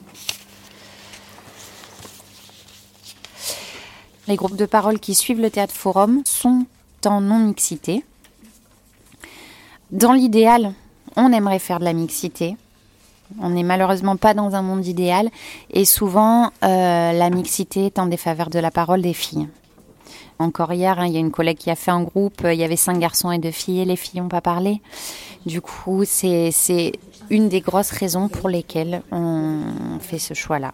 Les 4.28 4.35
groupes 4.35 4.57
de 4.57 4.66
parole 4.66 4.99
qui 4.99 5.14
suivent 5.14 5.40
le 5.40 5.50
théâtre 5.50 5.75
forum 5.75 6.23
sont 6.25 6.66
en 7.05 7.21
non-mixité. 7.21 8.05
Dans 9.93 10.12
l'idéal, 10.12 10.73
on 11.14 11.33
aimerait 11.33 11.61
faire 11.61 11.78
de 11.78 11.85
la 11.85 11.93
mixité. 11.93 12.57
On 13.40 13.50
n'est 13.50 13.62
malheureusement 13.62 14.16
pas 14.16 14.35
dans 14.35 14.54
un 14.54 14.62
monde 14.62 14.87
idéal 14.87 15.28
et 15.71 15.85
souvent 15.85 16.50
euh, 16.62 17.12
la 17.12 17.30
mixité 17.30 17.87
est 17.87 17.99
en 17.99 18.06
défaveur 18.06 18.50
de 18.50 18.59
la 18.59 18.71
parole 18.71 19.02
des 19.02 19.12
filles. 19.12 19.49
Encore 20.38 20.73
hier, 20.73 20.99
hein, 20.99 21.06
il 21.06 21.12
y 21.12 21.16
a 21.16 21.21
une 21.21 21.30
collègue 21.30 21.56
qui 21.56 21.71
a 21.71 21.76
fait 21.76 21.90
un 21.90 22.02
groupe, 22.02 22.42
il 22.45 22.59
y 22.59 22.64
avait 22.64 22.76
cinq 22.76 22.99
garçons 22.99 23.33
et 23.33 23.38
deux 23.38 23.50
filles 23.50 23.80
et 23.80 23.85
les 23.85 23.97
filles 23.97 24.21
n'ont 24.21 24.28
pas 24.28 24.42
parlé. 24.42 24.83
Du 25.47 25.61
coup, 25.61 26.04
c'est 26.04 26.52
une 27.30 27.49
des 27.49 27.61
grosses 27.61 27.90
raisons 27.90 28.28
pour 28.28 28.49
lesquelles 28.49 29.02
on 29.11 29.62
fait 30.00 30.18
ce 30.18 30.35
choix-là. 30.35 30.73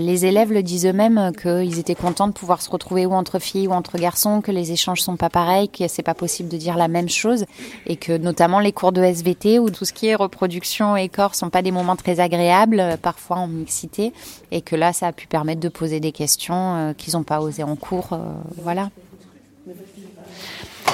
Les 0.00 0.26
élèves 0.26 0.52
le 0.52 0.64
disent 0.64 0.86
eux-mêmes 0.86 1.18
euh, 1.18 1.30
qu'ils 1.30 1.78
étaient 1.78 1.94
contents 1.94 2.26
de 2.26 2.32
pouvoir 2.32 2.60
se 2.62 2.68
retrouver 2.68 3.06
ou 3.06 3.12
entre 3.12 3.38
filles 3.38 3.68
ou 3.68 3.72
entre 3.72 3.96
garçons, 3.96 4.40
que 4.40 4.50
les 4.50 4.72
échanges 4.72 5.00
sont 5.00 5.16
pas 5.16 5.30
pareils, 5.30 5.68
que 5.68 5.86
c'est 5.86 6.02
pas 6.02 6.14
possible 6.14 6.48
de 6.48 6.56
dire 6.56 6.76
la 6.76 6.88
même 6.88 7.08
chose 7.08 7.44
et 7.86 7.94
que 7.94 8.16
notamment 8.16 8.58
les 8.58 8.72
cours 8.72 8.90
de 8.90 9.00
SVT 9.00 9.60
ou 9.60 9.70
tout 9.70 9.84
ce 9.84 9.92
qui 9.92 10.08
est 10.08 10.16
reproduction 10.16 10.96
et 10.96 11.08
corps 11.08 11.36
sont 11.36 11.48
pas 11.48 11.62
des 11.62 11.70
moments 11.70 11.94
très 11.94 12.18
agréables, 12.18 12.80
euh, 12.80 12.96
parfois 12.96 13.36
en 13.36 13.46
mixité, 13.46 14.12
et 14.50 14.62
que 14.62 14.74
là 14.74 14.92
ça 14.92 15.08
a 15.08 15.12
pu 15.12 15.28
permettre 15.28 15.60
de 15.60 15.68
poser 15.68 16.00
des 16.00 16.10
questions 16.10 16.74
euh, 16.74 16.92
qu'ils 16.92 17.14
n'ont 17.14 17.22
pas 17.22 17.40
osé 17.40 17.62
en 17.62 17.76
cours, 17.76 18.18
voilà. 18.62 18.90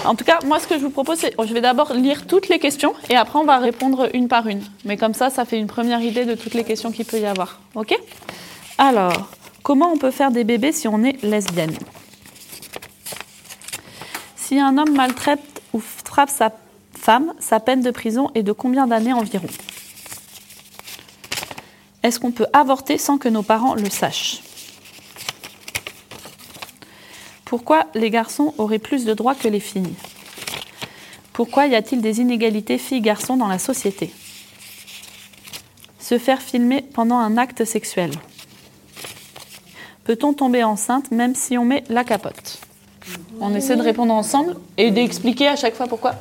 En 0.04 0.14
tout 0.14 0.24
cas, 0.24 0.38
moi, 0.46 0.58
ce 0.58 0.66
que 0.66 0.78
je 0.78 0.82
vous 0.82 0.90
propose, 0.90 1.18
c'est 1.18 1.34
je 1.38 1.52
vais 1.52 1.60
d'abord 1.60 1.92
lire 1.92 2.26
toutes 2.26 2.48
les 2.48 2.58
questions 2.58 2.94
et 3.10 3.16
après, 3.16 3.38
on 3.38 3.44
va 3.44 3.58
répondre 3.58 4.08
une 4.14 4.28
par 4.28 4.46
une. 4.46 4.62
Mais 4.84 4.96
comme 4.96 5.12
ça, 5.12 5.28
ça 5.28 5.44
fait 5.44 5.58
une 5.58 5.66
première 5.66 6.00
idée 6.00 6.24
de 6.24 6.34
toutes 6.34 6.54
les 6.54 6.64
questions 6.64 6.90
qu'il 6.90 7.04
peut 7.04 7.18
y 7.18 7.26
avoir. 7.26 7.60
OK? 7.74 7.94
Alors, 8.82 9.28
comment 9.62 9.92
on 9.92 9.98
peut 9.98 10.10
faire 10.10 10.30
des 10.30 10.42
bébés 10.42 10.72
si 10.72 10.88
on 10.88 11.04
est 11.04 11.22
lesbienne? 11.22 11.76
Si 14.36 14.58
un 14.58 14.78
homme 14.78 14.96
maltraite 14.96 15.60
ou 15.74 15.80
frappe 15.80 16.30
sa 16.30 16.50
femme, 16.94 17.34
sa 17.40 17.60
peine 17.60 17.82
de 17.82 17.90
prison 17.90 18.30
est 18.34 18.42
de 18.42 18.52
combien 18.52 18.86
d'années 18.86 19.12
environ? 19.12 19.48
Est-ce 22.02 22.18
qu'on 22.18 22.32
peut 22.32 22.46
avorter 22.54 22.96
sans 22.96 23.18
que 23.18 23.28
nos 23.28 23.42
parents 23.42 23.74
le 23.74 23.90
sachent? 23.90 24.40
Pourquoi 27.44 27.84
les 27.94 28.08
garçons 28.08 28.54
auraient 28.56 28.78
plus 28.78 29.04
de 29.04 29.12
droits 29.12 29.34
que 29.34 29.48
les 29.48 29.60
filles? 29.60 29.92
Pourquoi 31.34 31.66
y 31.66 31.74
a-t-il 31.74 32.00
des 32.00 32.20
inégalités 32.20 32.78
filles-garçons 32.78 33.36
dans 33.36 33.48
la 33.48 33.58
société? 33.58 34.10
Se 35.98 36.18
faire 36.18 36.40
filmer 36.40 36.80
pendant 36.80 37.18
un 37.18 37.36
acte 37.36 37.66
sexuel? 37.66 38.12
Peut-on 40.04 40.32
tomber 40.32 40.64
enceinte 40.64 41.10
même 41.10 41.34
si 41.34 41.58
on 41.58 41.64
met 41.64 41.84
la 41.88 42.04
capote? 42.04 42.58
On 43.40 43.54
essaie 43.54 43.76
de 43.76 43.82
répondre 43.82 44.12
ensemble 44.12 44.56
et 44.76 44.90
d'expliquer 44.90 45.48
à 45.48 45.56
chaque 45.56 45.74
fois 45.74 45.86
pourquoi. 45.86 46.14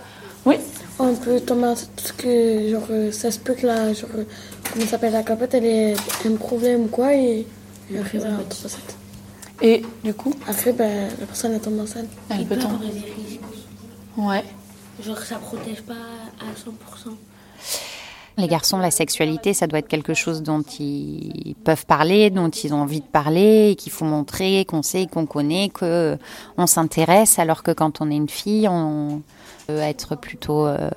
Oui? 0.45 0.55
On 0.97 1.15
peut 1.15 1.39
tomber 1.39 1.67
enceinte 1.67 1.91
parce 1.95 2.11
que 2.11 2.69
genre, 2.69 2.87
euh, 2.89 3.11
ça 3.11 3.31
se 3.31 3.39
peut 3.39 3.53
que 3.53 3.65
la, 3.67 3.93
genre, 3.93 4.09
euh, 4.17 4.23
comment 4.71 4.85
s'appelle, 4.85 5.13
la 5.13 5.23
capote, 5.23 5.53
elle 5.53 5.65
ait 5.65 5.95
un 6.25 6.35
problème 6.35 6.83
ou 6.83 6.87
quoi 6.87 7.13
et, 7.13 7.45
et 7.91 7.99
après, 7.99 8.19
tomber 8.19 8.43
enceinte. 8.65 8.95
Et 9.61 9.83
du 10.03 10.13
coup? 10.13 10.33
Après, 10.47 10.71
ben, 10.71 11.09
la 11.19 11.25
personne 11.25 11.53
elle 11.53 11.59
tombe 11.59 11.79
enceinte. 11.79 12.07
Elle 12.29 12.45
peut 12.45 12.57
tomber. 12.57 12.87
Ouais. 14.17 14.43
Genre, 15.03 15.19
ça 15.19 15.35
protège 15.35 15.81
pas 15.81 15.93
à 15.93 16.53
100%. 16.53 17.13
Les 18.37 18.47
garçons, 18.47 18.77
la 18.77 18.91
sexualité, 18.91 19.53
ça 19.53 19.67
doit 19.67 19.79
être 19.79 19.87
quelque 19.87 20.13
chose 20.13 20.41
dont 20.43 20.61
ils 20.79 21.55
peuvent 21.63 21.85
parler, 21.85 22.29
dont 22.29 22.49
ils 22.49 22.73
ont 22.73 22.81
envie 22.81 23.01
de 23.01 23.05
parler, 23.05 23.75
qu'il 23.77 23.91
faut 23.91 24.05
montrer, 24.05 24.65
qu'on 24.65 24.81
sait, 24.81 25.07
qu'on 25.07 25.25
connaît, 25.25 25.69
qu'on 25.69 26.67
s'intéresse, 26.67 27.37
alors 27.39 27.63
que 27.63 27.71
quand 27.71 28.01
on 28.01 28.09
est 28.09 28.15
une 28.15 28.29
fille, 28.29 28.67
on 28.69 29.21
peut 29.67 29.77
être 29.77 30.15
plutôt 30.15 30.65
euh, 30.65 30.89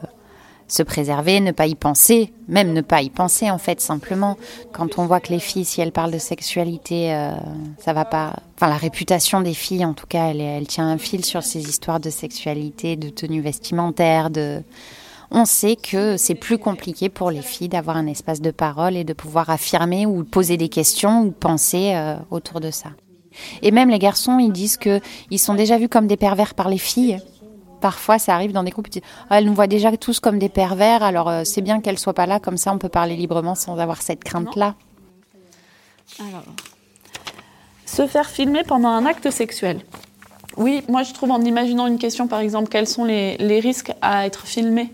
se 0.73 0.83
préserver, 0.83 1.41
ne 1.41 1.53
pas 1.53 1.67
y 1.67 1.75
penser, 1.75 2.33
même 2.49 2.73
ne 2.73 2.81
pas 2.81 3.03
y 3.03 3.11
penser 3.11 3.51
en 3.51 3.59
fait 3.59 3.81
simplement. 3.81 4.39
Quand 4.73 4.99
on 4.99 5.07
voit 5.07 5.21
que 5.21 5.31
les 5.31 5.39
filles, 5.39 5.67
si 5.67 5.83
elles 5.83 5.93
parlent 5.93 6.13
de 6.13 6.19
sexualité, 6.19 7.15
euh, 7.15 7.33
ça 7.79 7.93
va 7.93 8.07
pas. 8.07 8.37
Enfin, 8.57 8.69
la 8.69 8.79
réputation 8.79 9.43
des 9.43 9.53
filles, 9.53 9.85
en 9.85 9.93
tout 9.93 10.07
cas, 10.07 10.29
elle, 10.29 10.41
elle 10.41 10.67
tient 10.67 10.89
un 10.89 10.97
fil 10.97 11.25
sur 11.25 11.43
ces 11.43 11.69
histoires 11.69 12.01
de 12.01 12.09
sexualité, 12.09 12.97
de 12.97 13.11
tenue 13.11 13.43
vestimentaire, 13.43 14.31
de. 14.31 14.63
On 15.33 15.47
sait 15.47 15.77
que 15.77 16.17
c'est 16.17 16.35
plus 16.35 16.59
compliqué 16.59 17.09
pour 17.09 17.31
les 17.31 17.43
filles 17.43 17.69
d'avoir 17.69 17.97
un 17.97 18.07
espace 18.07 18.41
de 18.41 18.51
parole 18.51 18.97
et 18.97 19.05
de 19.05 19.15
pouvoir 19.15 19.49
affirmer 19.51 20.05
ou 20.05 20.25
poser 20.25 20.57
des 20.57 20.69
questions 20.69 21.23
ou 21.23 21.31
penser 21.31 21.95
euh, 21.95 22.17
autour 22.31 22.61
de 22.61 22.71
ça. 22.71 22.91
Et 23.63 23.71
même 23.71 23.89
les 23.89 23.99
garçons, 23.99 24.39
ils 24.39 24.53
disent 24.53 24.77
que 24.77 25.01
ils 25.31 25.39
sont 25.39 25.55
déjà 25.55 25.79
vus 25.79 25.89
comme 25.89 26.07
des 26.07 26.19
pervers 26.19 26.55
par 26.55 26.69
les 26.69 26.79
filles 26.79 27.19
parfois 27.83 28.19
ça 28.19 28.35
arrive 28.35 28.53
dans 28.53 28.63
des 28.63 28.71
groupes, 28.71 28.89
ah, 29.29 29.39
elles 29.39 29.45
nous 29.45 29.55
voient 29.55 29.67
déjà 29.67 29.95
tous 29.97 30.21
comme 30.21 30.39
des 30.39 30.49
pervers, 30.49 31.03
alors 31.03 31.29
euh, 31.29 31.43
c'est 31.45 31.61
bien 31.61 31.81
qu'elles 31.81 31.99
soient 31.99 32.15
pas 32.15 32.27
là, 32.27 32.41
comme 32.41 32.57
ça 32.57 32.73
on 32.73 32.79
peut 32.79 32.89
parler 32.89 33.17
librement 33.17 33.55
sans 33.55 33.77
avoir 33.79 34.01
cette 34.01 34.25
crainte-là. 34.25 34.77
Alors, 36.21 36.45
se 37.85 38.07
faire 38.07 38.31
filmer 38.31 38.63
pendant 38.63 38.89
un 38.89 39.05
acte 39.05 39.31
sexuel. 39.31 39.81
Oui, 40.57 40.83
moi 40.89 41.03
je 41.03 41.13
trouve 41.13 41.31
en 41.31 41.43
imaginant 41.43 41.87
une 41.87 41.99
question, 41.99 42.29
par 42.29 42.41
exemple, 42.41 42.69
quels 42.69 42.87
sont 42.87 43.05
les, 43.05 43.61
risques 43.61 43.93
à 44.01 44.27
être 44.27 44.47
filmé? 44.47 44.91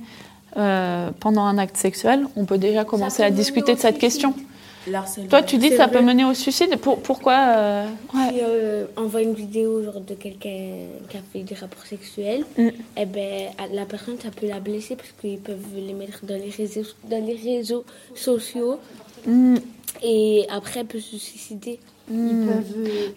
Euh, 0.57 1.11
pendant 1.21 1.45
un 1.45 1.59
acte 1.59 1.77
sexuel, 1.77 2.27
on 2.37 2.45
peut 2.45 2.59
déjà 2.59 2.85
commencer 2.85 3.23
à 3.23 3.31
discuter 3.31 3.75
de 3.75 3.81
cette 3.81 3.99
question. 3.99 4.35
Toi, 5.29 5.43
tu 5.43 5.59
dis 5.59 5.71
que 5.71 5.77
ça 5.77 5.89
peut 5.89 6.01
mener 6.01 6.25
au 6.25 6.35
suicide. 6.35 6.77
Pour, 6.79 7.01
pourquoi 7.01 7.35
euh... 7.35 7.87
Si 8.13 8.41
euh, 8.43 8.87
on 8.97 9.05
voit 9.05 9.23
une 9.23 9.35
vidéo 9.35 9.83
genre, 9.83 10.01
de 10.01 10.15
quelqu'un 10.15 10.87
qui 11.09 11.17
a 11.17 11.21
fait 11.33 11.41
des 11.41 11.55
rapports 11.55 11.85
sexuels, 11.87 12.45
mm. 12.57 12.69
eh 12.97 13.05
ben, 13.07 13.49
la 13.73 13.85
personne, 13.85 14.17
ça 14.23 14.31
peut 14.31 14.47
la 14.47 14.61
blesser 14.61 14.97
parce 14.97 15.11
qu'ils 15.21 15.41
peuvent 15.41 15.59
les 15.77 15.93
mettre 15.93 16.25
dans 16.25 16.37
les 16.37 16.51
réseaux, 16.51 16.89
dans 17.05 17.25
les 17.25 17.35
réseaux 17.35 17.85
sociaux. 18.15 18.79
Mm. 19.27 19.57
Et 20.03 20.47
après, 20.51 20.81
elle 20.81 20.87
peut 20.87 21.01
se 21.01 21.19
suicider. 21.19 21.79
Mm. 22.11 22.49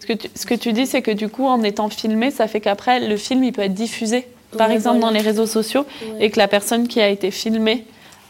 Ce, 0.00 0.06
que 0.06 0.12
tu, 0.12 0.28
ce 0.34 0.46
que 0.46 0.54
tu 0.54 0.72
dis, 0.72 0.86
c'est 0.86 1.02
que 1.02 1.10
du 1.12 1.28
coup, 1.28 1.46
en 1.46 1.62
étant 1.62 1.88
filmé, 1.88 2.30
ça 2.30 2.48
fait 2.48 2.60
qu'après, 2.60 3.06
le 3.06 3.16
film, 3.16 3.44
il 3.44 3.52
peut 3.52 3.62
être 3.62 3.74
diffusé, 3.74 4.26
par 4.56 4.70
exemple, 4.70 5.00
dans 5.00 5.10
les 5.10 5.20
réseaux 5.20 5.46
sociaux, 5.46 5.84
et 6.20 6.30
que 6.30 6.38
la 6.38 6.48
personne 6.48 6.88
qui 6.88 7.00
a 7.00 7.08
été 7.08 7.30
filmée... 7.30 7.84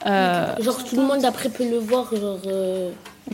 Euh, 0.07 0.47
genre, 0.61 0.83
tout 0.85 0.97
le 0.97 1.03
monde 1.03 1.25
après 1.25 1.49
peut 1.49 1.69
le 1.69 1.79
voir, 1.79 2.15
genre... 2.15 2.39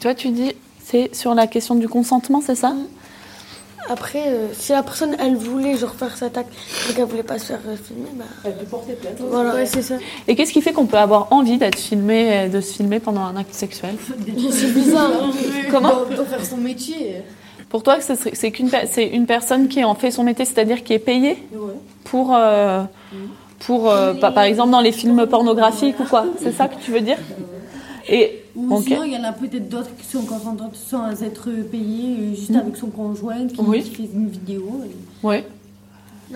Toi, 0.00 0.14
tu 0.14 0.28
dis, 0.30 0.52
c'est 0.84 1.14
sur 1.14 1.34
la 1.34 1.46
question 1.46 1.74
du 1.74 1.88
consentement, 1.88 2.40
c'est 2.40 2.54
ça? 2.54 2.74
Après, 3.90 4.24
euh, 4.26 4.48
si 4.52 4.72
la 4.72 4.82
personne, 4.82 5.16
elle 5.18 5.34
voulait 5.34 5.76
genre 5.76 5.94
faire 5.94 6.14
cet 6.16 6.36
acte 6.36 6.52
et 6.90 6.94
qu'elle 6.94 7.06
voulait 7.06 7.22
pas 7.22 7.38
se 7.38 7.46
faire 7.46 7.60
euh, 7.66 7.76
filmer, 7.76 8.10
bah... 8.14 8.24
Elle 8.44 8.56
peut 8.56 8.66
porter 8.66 8.92
plainte. 8.92 9.16
Voilà, 9.18 9.64
c'est 9.64 9.80
ça. 9.80 9.94
Et 10.26 10.36
qu'est-ce 10.36 10.52
qui 10.52 10.60
fait 10.60 10.72
qu'on 10.72 10.84
peut 10.86 10.98
avoir 10.98 11.32
envie 11.32 11.56
d'être 11.56 11.78
filmé, 11.78 12.30
euh, 12.30 12.48
de 12.48 12.60
se 12.60 12.74
filmer 12.74 13.00
pendant 13.00 13.22
un 13.22 13.36
acte 13.36 13.54
sexuel? 13.54 13.94
C'est 14.50 14.74
bizarre. 14.74 15.10
Hein. 15.22 15.30
Comment? 15.70 16.04
Pour 16.14 16.26
faire 16.26 16.44
son 16.44 16.58
métier. 16.58 17.22
Pour 17.70 17.82
toi, 17.82 17.98
c'est 18.00 18.50
qu'une 18.50 18.70
c'est 18.90 19.06
une 19.06 19.26
personne 19.26 19.68
qui 19.68 19.84
en 19.84 19.94
fait 19.94 20.10
son 20.10 20.24
métier, 20.24 20.46
c'est-à-dire 20.46 20.82
qui 20.82 20.94
est 20.94 20.98
payée? 20.98 21.36
Pour, 22.10 22.36
pour 23.60 23.92
par 24.20 24.42
exemple 24.42 24.70
dans 24.70 24.80
les 24.80 24.92
films 24.92 25.26
pornographiques 25.26 26.00
ou 26.00 26.04
quoi 26.04 26.26
C'est 26.38 26.52
ça 26.52 26.68
que 26.68 26.80
tu 26.80 26.90
veux 26.90 27.00
dire 27.00 27.18
Et 28.08 28.44
ou 28.58 28.82
sinon, 28.82 29.04
il 29.04 29.12
y 29.12 29.16
en 29.16 29.22
a 29.22 29.32
peut-être 29.32 29.68
d'autres 29.68 29.94
qui 29.96 30.04
sont 30.04 30.22
consentantes 30.22 30.74
sans 30.74 31.22
être 31.22 31.48
payées, 31.70 32.16
euh, 32.18 32.34
juste 32.34 32.54
avec 32.56 32.76
son 32.76 32.88
conjoint 32.88 33.46
qui, 33.46 33.54
fait 33.82 34.02
une 34.12 34.28
vidéo. 34.28 34.82
Oui. 35.22 35.44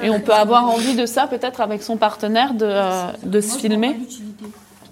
Et 0.00 0.09
on 0.09 0.21
peut 0.21 0.33
avoir 0.33 0.71
envie 0.71 0.95
de 0.95 1.05
ça, 1.05 1.26
peut-être 1.26 1.61
avec 1.61 1.83
son 1.83 1.97
partenaire, 1.97 2.55
de, 2.55 2.64
euh, 2.64 3.07
de 3.25 3.41
se 3.41 3.59
filmer. 3.59 3.97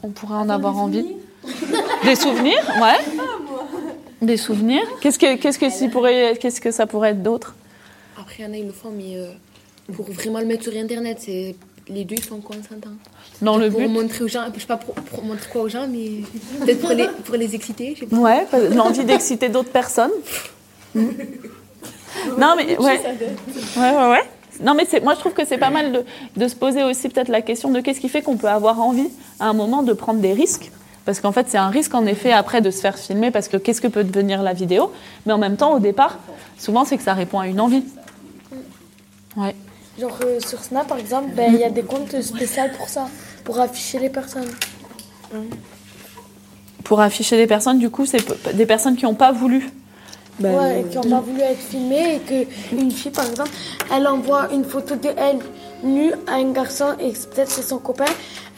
On 0.02 0.08
pourrait 0.08 0.38
en 0.38 0.48
avoir 0.48 0.76
envie. 0.76 1.06
Des 2.04 2.16
souvenirs, 2.16 2.62
ouais. 2.82 2.98
Des 4.20 4.36
souvenirs. 4.36 4.82
Qu'est-ce 5.00 5.18
que, 5.18 5.36
qu'est-ce 5.36 5.58
que, 5.58 5.88
pourrait, 5.88 6.36
qu'est-ce 6.40 6.60
que 6.60 6.72
ça 6.72 6.86
pourrait 6.86 7.10
être 7.10 7.22
d'autre? 7.22 7.54
Après, 8.20 8.36
il 8.40 8.44
y 8.44 8.48
en 8.48 8.52
a, 8.52 8.56
ils 8.56 8.66
le 8.66 8.72
font, 8.72 8.90
mais 8.90 9.16
euh, 9.16 9.30
pour 9.90 10.10
vraiment 10.10 10.40
le 10.40 10.46
mettre 10.46 10.64
sur 10.64 10.76
Internet, 10.76 11.18
c'est 11.20 11.54
les 11.88 12.04
deux 12.04 12.16
sont 12.16 12.40
consentants. 12.40 12.90
Dans 13.42 13.56
le 13.56 13.70
pour 13.70 13.80
but 13.80 13.88
montrer 13.88 14.24
aux 14.24 14.28
gens, 14.28 14.44
je 14.54 14.60
sais 14.60 14.66
pas 14.66 14.76
pour, 14.76 14.94
montrer 15.24 15.50
quoi 15.50 15.62
aux 15.62 15.68
gens, 15.68 15.86
mais 15.88 16.22
peut-être 16.60 16.80
pour 16.80 16.90
les, 16.90 17.08
pour 17.24 17.36
les 17.36 17.54
exciter. 17.54 17.94
Je 17.94 18.00
sais 18.00 18.06
pas. 18.06 18.16
Ouais, 18.16 18.46
l'envie 18.74 19.04
d'exciter 19.04 19.48
d'autres 19.48 19.70
personnes. 19.70 20.12
Non 20.94 22.54
mais 22.56 22.76
ouais. 22.76 23.00
ouais, 23.00 23.96
ouais, 23.96 24.10
ouais. 24.10 24.22
Non 24.60 24.74
mais 24.74 24.84
moi 25.02 25.14
je 25.14 25.20
trouve 25.20 25.32
que 25.32 25.46
c'est 25.46 25.58
pas 25.58 25.70
mal 25.70 25.92
de, 25.92 26.04
de, 26.36 26.48
se 26.48 26.56
poser 26.56 26.82
aussi 26.82 27.08
peut-être 27.08 27.28
la 27.28 27.40
question 27.40 27.70
de 27.70 27.80
qu'est-ce 27.80 28.00
qui 28.00 28.08
fait 28.08 28.20
qu'on 28.20 28.36
peut 28.36 28.48
avoir 28.48 28.80
envie 28.80 29.08
à 29.38 29.46
un 29.46 29.52
moment 29.52 29.82
de 29.82 29.92
prendre 29.92 30.20
des 30.20 30.32
risques. 30.32 30.70
Parce 31.04 31.20
qu'en 31.20 31.32
fait 31.32 31.46
c'est 31.48 31.56
un 31.56 31.68
risque 31.68 31.94
en 31.94 32.04
effet 32.06 32.32
après 32.32 32.60
de 32.60 32.70
se 32.70 32.80
faire 32.80 32.98
filmer 32.98 33.30
parce 33.30 33.48
que 33.48 33.56
qu'est-ce 33.56 33.80
que 33.80 33.86
peut 33.86 34.04
devenir 34.04 34.42
la 34.42 34.52
vidéo. 34.52 34.92
Mais 35.24 35.32
en 35.32 35.38
même 35.38 35.56
temps 35.56 35.74
au 35.74 35.78
départ, 35.78 36.18
souvent 36.58 36.84
c'est 36.84 36.96
que 36.96 37.02
ça 37.02 37.14
répond 37.14 37.38
à 37.38 37.46
une 37.46 37.60
envie. 37.60 37.84
Ouais. 39.36 39.54
Genre 39.98 40.18
euh, 40.24 40.40
sur 40.40 40.62
Snap 40.62 40.86
par 40.86 40.98
exemple, 40.98 41.30
ben, 41.34 41.52
il 41.52 41.60
y 41.60 41.64
a 41.64 41.70
des 41.70 41.82
comptes 41.82 42.20
spéciaux 42.22 42.64
pour 42.76 42.88
ça, 42.88 43.08
pour 43.44 43.58
afficher 43.60 43.98
les 43.98 44.08
personnes. 44.08 44.50
Pour 46.84 47.00
afficher 47.00 47.36
les 47.36 47.46
personnes, 47.46 47.78
du 47.78 47.90
coup, 47.90 48.06
c'est 48.06 48.24
des 48.54 48.66
personnes 48.66 48.96
qui 48.96 49.04
n'ont 49.04 49.14
pas 49.14 49.32
voulu. 49.32 49.70
Ben, 50.38 50.56
ouais, 50.56 50.86
qui 50.90 50.96
n'ont 50.96 51.02
pas 51.02 51.20
voulu 51.20 51.40
être 51.40 51.58
filmées 51.58 52.16
et 52.16 52.18
qu'une 52.20 52.90
fille 52.90 53.10
par 53.10 53.26
exemple, 53.28 53.50
elle 53.94 54.06
envoie 54.06 54.52
une 54.52 54.64
photo 54.64 54.94
de 54.96 55.10
elle 55.16 55.38
nue 55.82 56.12
à 56.26 56.34
un 56.34 56.52
garçon 56.52 56.94
et 56.98 57.12
peut-être 57.12 57.50
c'est 57.50 57.62
son 57.62 57.78
copain, 57.78 58.06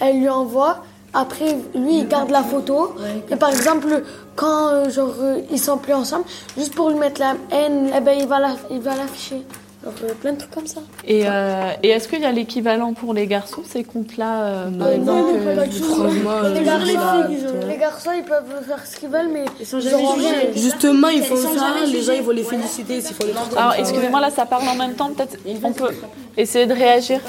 elle 0.00 0.20
lui 0.20 0.28
envoie. 0.28 0.84
Après, 1.14 1.58
lui, 1.74 1.98
il 1.98 2.08
garde 2.08 2.30
la 2.30 2.42
photo. 2.42 2.94
Et 3.30 3.36
par 3.36 3.50
exemple, 3.50 4.02
quand 4.34 4.68
euh, 4.68 4.88
genre, 4.88 5.12
euh, 5.20 5.40
ils 5.50 5.58
sont 5.60 5.76
plus 5.76 5.92
ensemble, 5.92 6.24
juste 6.56 6.74
pour 6.74 6.88
lui 6.88 6.98
mettre 6.98 7.20
la 7.20 7.34
haine, 7.50 7.90
eh 7.94 8.00
ben, 8.00 8.16
il 8.18 8.26
va 8.26 8.94
l'afficher. 8.96 9.42
Plein 9.90 10.32
de 10.32 10.38
trucs 10.38 10.50
comme 10.50 10.66
ça. 10.66 10.80
Et, 11.04 11.22
euh, 11.26 11.72
et 11.82 11.88
est-ce 11.88 12.08
qu'il 12.08 12.20
y 12.20 12.24
a 12.24 12.32
l'équivalent 12.32 12.94
pour 12.94 13.12
les 13.14 13.26
garçons, 13.26 13.62
ces 13.66 13.82
comptes-là 13.84 14.44
euh, 14.44 14.64
par 14.70 14.88
Non, 14.88 14.92
exemple, 14.92 15.32
non, 15.32 15.44
pas 15.44 15.62
euh, 15.62 15.66
du 15.66 15.80
tout. 15.80 15.84
franchement, 15.84 16.42
les, 16.42 16.96
euh, 16.96 17.78
garçons, 17.78 18.10
ils 18.16 18.24
peuvent 18.24 18.64
faire 18.66 18.86
ce 18.86 18.96
qu'ils 18.96 19.08
veulent, 19.08 19.30
mais 19.32 19.44
ils 19.58 19.66
sont 19.66 19.80
jamais 19.80 20.02
jugés. 20.16 20.52
Justement, 20.54 21.08
ils 21.08 21.22
font 21.22 21.36
ça, 21.36 21.74
les 21.86 22.02
gens, 22.02 22.12
ils 22.12 22.22
vont 22.22 22.30
les 22.32 22.44
féliciter 22.44 23.00
s'ils 23.00 23.16
font 23.16 23.26
les 23.26 23.32
trucs. 23.32 23.56
Alors, 23.56 23.74
excusez-moi, 23.78 24.20
là, 24.20 24.30
ça 24.30 24.46
parle 24.46 24.68
en 24.68 24.76
même 24.76 24.94
temps. 24.94 25.10
Peut-être 25.12 25.36
on 25.64 25.72
peut 25.72 25.90
essayer 26.36 26.66
de 26.66 26.74
réagir. 26.74 27.20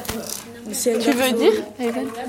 Tu 0.71 1.11
veux 1.11 1.31
dire 1.37 1.51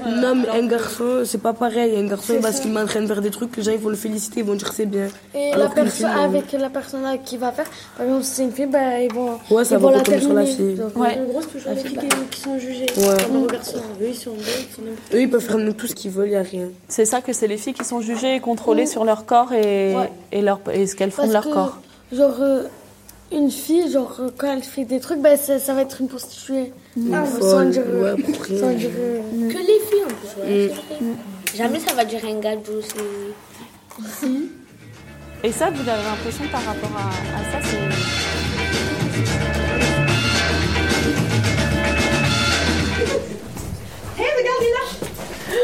Un 0.07 0.23
homme, 0.23 0.45
un 0.53 0.67
garçon, 0.67 1.23
c'est 1.25 1.41
pas 1.41 1.53
pareil. 1.53 1.97
Un 1.97 2.07
garçon, 2.07 2.35
parce 2.43 2.61
qu'il 2.61 2.75
est 2.77 2.81
en 2.81 2.87
train 2.87 3.01
de 3.03 3.07
faire 3.07 3.23
des 3.23 3.31
trucs, 3.31 3.57
les 3.57 3.63
gens, 3.63 3.73
ils 3.73 3.79
vont 3.79 3.91
le 3.91 3.97
féliciter, 3.97 4.41
ils 4.41 4.47
vont 4.47 4.55
dire 4.55 4.73
c'est 4.73 4.87
bien. 4.87 5.07
Et 5.35 5.51
la 5.51 5.55
Alors 5.57 5.75
personne 5.75 6.11
avec 6.11 6.53
la 6.53 6.71
personne 6.71 7.03
qui 7.25 7.37
va 7.37 7.53
faire, 7.53 7.67
par 7.97 8.07
exemple, 8.07 8.25
si 8.25 8.31
c'est 8.35 8.43
une 8.45 8.53
fille, 8.53 8.67
bah, 8.67 9.01
ils 9.01 9.13
vont, 9.13 9.39
Ouais, 9.51 9.65
ça 9.65 9.77
ils 9.77 9.79
va 9.79 9.87
vont 9.87 9.91
la 9.91 9.99
retomber 9.99 10.21
sur 10.21 10.33
la 10.33 10.45
terminer. 10.45 10.69
fille. 10.71 10.75
Donc, 10.83 10.97
Ouais. 10.97 11.19
En 11.21 11.25
gros, 11.31 11.41
c'est 11.43 11.59
toujours 11.59 11.73
les 11.73 11.81
filles 11.81 11.99
qui, 11.99 12.09
qui 12.31 12.41
sont 12.41 12.59
jugées. 12.59 12.87
Ouais. 12.97 13.37
Aux 13.37 13.47
garçons. 13.47 13.79
Eux, 14.01 14.09
ils 14.09 14.15
sont 14.15 14.31
belles, 14.33 14.45
ils 14.69 14.75
sont 14.75 14.83
Eux, 15.17 15.21
ils 15.21 15.31
peuvent 15.31 15.41
faire 15.41 15.57
tout 15.77 15.87
ce 15.87 15.95
qu'ils 15.95 16.11
veulent, 16.11 16.29
il 16.29 16.37
a 16.37 16.43
rien. 16.43 16.69
C'est 16.89 17.05
ça 17.05 17.21
que 17.21 17.33
c'est 17.33 17.47
les 17.47 17.57
filles 17.57 17.75
qui 17.75 17.85
sont 17.85 18.01
jugées 18.01 18.35
et 18.37 18.41
contrôlées 18.41 18.83
Oui. 18.83 18.89
sur 18.89 19.05
leur 19.05 19.25
corps 19.27 19.53
et, 19.53 19.95
Ouais. 19.95 20.11
et, 20.33 20.43
leur, 20.43 20.61
et 20.73 20.87
ce 20.87 20.97
qu'elles 20.97 21.11
font 21.11 21.23
Parce 21.23 21.29
de 21.29 21.35
leur 21.35 21.45
que, 21.45 21.53
corps. 21.53 21.79
Genre, 22.13 22.37
euh, 22.41 22.63
une 23.33 23.51
fille, 23.51 23.91
genre, 23.91 24.17
euh, 24.21 24.29
quand 24.37 24.53
elle 24.53 24.63
fait 24.63 24.85
des 24.85 25.01
trucs, 25.01 25.21
bah, 25.21 25.37
ça, 25.37 25.59
ça 25.59 25.75
va 25.75 25.83
être 25.83 26.01
une 26.01 26.09
prostituée. 26.09 26.73
Une 26.97 27.13
Ah, 27.15 27.25
folle, 27.25 27.43
sans 27.43 27.65
dire, 27.71 27.83
ouais, 27.87 28.11
euh, 28.11 28.17
pour 28.17 28.43
rien. 28.45 28.61
sans 28.61 28.73
dire, 28.75 28.91
euh, 28.99 29.21
Mm. 29.33 29.49
Que 29.49 29.59
les 29.59 29.81
filles, 29.89 30.05
en 30.05 30.09
plus, 30.09 30.43
ouais. 30.43 30.73
Mm. 31.01 31.05
Jamais 31.57 31.81
ça 31.81 31.95
va 31.95 32.05
dire 32.05 32.21
un 32.25 32.39
gadou, 32.41 32.73
c'est... 32.83 34.27
Et 35.47 35.53
ça, 35.53 35.71
vous 35.71 35.89
avez 35.89 36.03
l'impression 36.03 36.45
par 36.51 36.63
rapport 36.65 36.91
à, 36.97 37.09
à 37.39 37.61
ça, 37.63 37.69
c'est. 37.69 39.25
Hé, 44.19 44.23
regarde, 44.39 44.61
Lila 44.61 45.59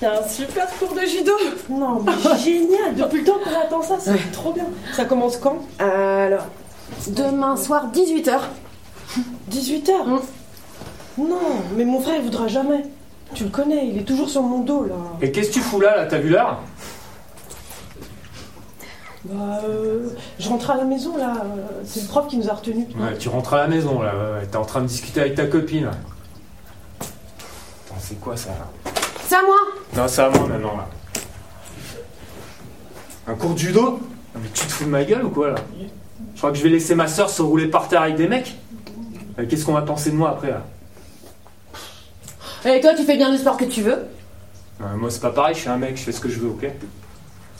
C'est 0.00 0.06
un 0.06 0.28
super 0.28 0.66
cours 0.78 0.94
de 0.94 1.00
judo 1.06 1.32
Non, 1.68 2.02
mais 2.02 2.38
génial 2.38 2.94
Depuis 2.96 3.18
le 3.20 3.24
temps 3.24 3.38
qu'on 3.42 3.60
attend 3.60 3.82
ça, 3.82 3.96
c'est 4.00 4.32
trop 4.32 4.52
bien 4.52 4.66
Ça 4.94 5.04
commence 5.04 5.36
quand? 5.36 5.58
Alors, 5.78 6.46
demain 7.08 7.56
soir, 7.56 7.86
18h. 7.92 8.38
18h 9.50 9.90
Non, 11.18 11.38
mais 11.76 11.84
mon 11.84 12.00
frère, 12.00 12.16
il 12.16 12.24
voudra 12.24 12.48
jamais. 12.48 12.84
Tu 13.34 13.44
le 13.44 13.50
connais, 13.50 13.88
il 13.88 13.98
est 13.98 14.04
toujours 14.04 14.28
sur 14.28 14.42
mon 14.42 14.60
dos, 14.60 14.84
là. 14.84 14.94
Et 15.20 15.32
qu'est-ce 15.32 15.48
que 15.48 15.54
tu 15.54 15.60
fous 15.60 15.80
là, 15.80 15.96
là 15.96 16.06
T'as 16.06 16.18
vu 16.18 16.30
l'heure 16.30 16.60
Bah, 19.24 19.60
euh, 19.64 20.08
je 20.38 20.48
rentre 20.48 20.70
à 20.70 20.76
la 20.76 20.84
maison, 20.84 21.16
là. 21.16 21.34
C'est 21.84 22.02
le 22.02 22.08
prof 22.08 22.26
qui 22.28 22.36
nous 22.36 22.48
a 22.48 22.54
retenus. 22.54 22.86
Ouais, 22.96 23.16
tu 23.18 23.28
rentres 23.28 23.54
à 23.54 23.58
la 23.58 23.66
maison 23.68 24.02
là, 24.02 24.12
ouais, 24.14 24.46
t'es 24.46 24.56
en 24.56 24.64
train 24.64 24.82
de 24.82 24.86
discuter 24.86 25.20
avec 25.20 25.34
ta 25.34 25.46
copine. 25.46 25.86
Attends, 25.86 28.00
c'est 28.00 28.20
quoi 28.20 28.36
ça 28.36 28.50
là 28.50 28.92
C'est 29.26 29.36
à 29.36 29.42
moi 29.42 29.56
Non, 29.96 30.08
c'est 30.08 30.22
à 30.22 30.30
moi 30.30 30.46
maintenant 30.46 30.76
là. 30.76 30.88
Un 33.26 33.34
cours 33.34 33.54
de 33.54 33.58
judo 33.58 33.80
Non, 33.82 34.00
mais 34.42 34.48
tu 34.52 34.66
te 34.66 34.72
fous 34.72 34.84
de 34.84 34.90
ma 34.90 35.04
gueule 35.04 35.24
ou 35.24 35.30
quoi 35.30 35.50
là 35.50 35.54
Je 36.34 36.38
crois 36.38 36.50
que 36.50 36.56
je 36.58 36.62
vais 36.62 36.68
laisser 36.70 36.94
ma 36.94 37.06
soeur 37.08 37.28
se 37.30 37.42
rouler 37.42 37.68
par 37.68 37.88
terre 37.88 38.02
avec 38.02 38.16
des 38.16 38.28
mecs 38.28 38.54
Euh, 39.38 39.44
Qu'est-ce 39.48 39.64
qu'on 39.64 39.72
va 39.72 39.82
penser 39.82 40.10
de 40.10 40.16
moi 40.16 40.30
après 40.30 40.50
là 40.50 40.62
Et 42.72 42.80
toi, 42.80 42.94
tu 42.94 43.02
fais 43.04 43.16
bien 43.16 43.30
le 43.32 43.38
sport 43.38 43.56
que 43.56 43.64
tu 43.64 43.82
veux 43.82 43.98
Euh, 44.80 44.84
Moi 44.96 45.10
c'est 45.10 45.20
pas 45.20 45.30
pareil, 45.30 45.54
je 45.54 45.60
suis 45.60 45.68
un 45.68 45.76
mec, 45.76 45.96
je 45.96 46.02
fais 46.02 46.12
ce 46.12 46.20
que 46.20 46.28
je 46.28 46.38
veux, 46.40 46.48
ok 46.50 46.66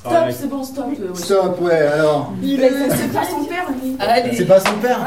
Stop, 0.00 0.12
Ah, 0.14 0.28
c'est 0.30 0.48
bon, 0.50 0.62
stop. 0.62 0.84
euh, 1.00 1.08
ouais. 1.08 1.14
Stop, 1.16 1.60
ouais, 1.62 1.72
alors. 1.72 2.32
Il 2.42 2.62
est, 2.62 2.70
c'est 2.90 3.10
pas 3.10 3.24
son 3.24 3.44
père, 3.44 3.66
lui. 3.82 3.96
C'est 4.36 4.44
pas 4.44 4.60
son 4.60 4.74
père 4.74 5.00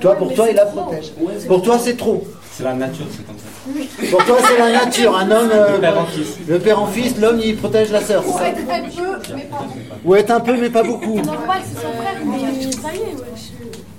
Toi, 0.00 0.14
pour 0.14 0.32
toi, 0.34 0.46
il 0.48 0.54
la 0.54 0.66
protège. 0.66 1.12
Pour 1.48 1.62
toi, 1.62 1.78
c'est 1.80 1.96
trop. 1.96 2.24
C'est 2.58 2.64
la 2.64 2.74
nature, 2.74 3.06
c'est 3.12 3.24
comme 3.24 3.36
ça. 3.38 4.10
Pour 4.10 4.24
toi, 4.24 4.36
c'est 4.48 4.58
la 4.58 4.72
nature. 4.84 5.16
Un 5.16 5.30
homme. 5.30 5.48
euh, 5.54 5.74
Le 5.74 5.80
père 5.80 5.96
en 6.00 6.06
fils. 6.06 6.26
Le 6.48 6.58
père 6.58 6.82
en 6.82 6.86
fils, 6.88 7.16
l'homme, 7.20 7.38
il 7.40 7.56
protège 7.56 7.92
la 7.92 8.00
sœur. 8.00 8.24
Pour 8.24 8.40
être 8.42 8.58
un 8.58 8.80
peu, 8.80 9.32
mais 9.36 9.42
pas 9.44 9.66
Ou 10.04 10.14
être 10.16 10.30
un 10.32 10.40
peu, 10.40 10.56
mais 10.60 10.68
pas 10.70 10.82
beaucoup. 10.82 11.20
normal, 11.20 11.62
c'est 11.64 11.80
son 11.80 11.92
frère, 11.92 12.16
mais 12.26 12.72
ça 12.72 12.92
y 12.92 12.96
est, 12.96 13.14
wesh. 13.14 13.52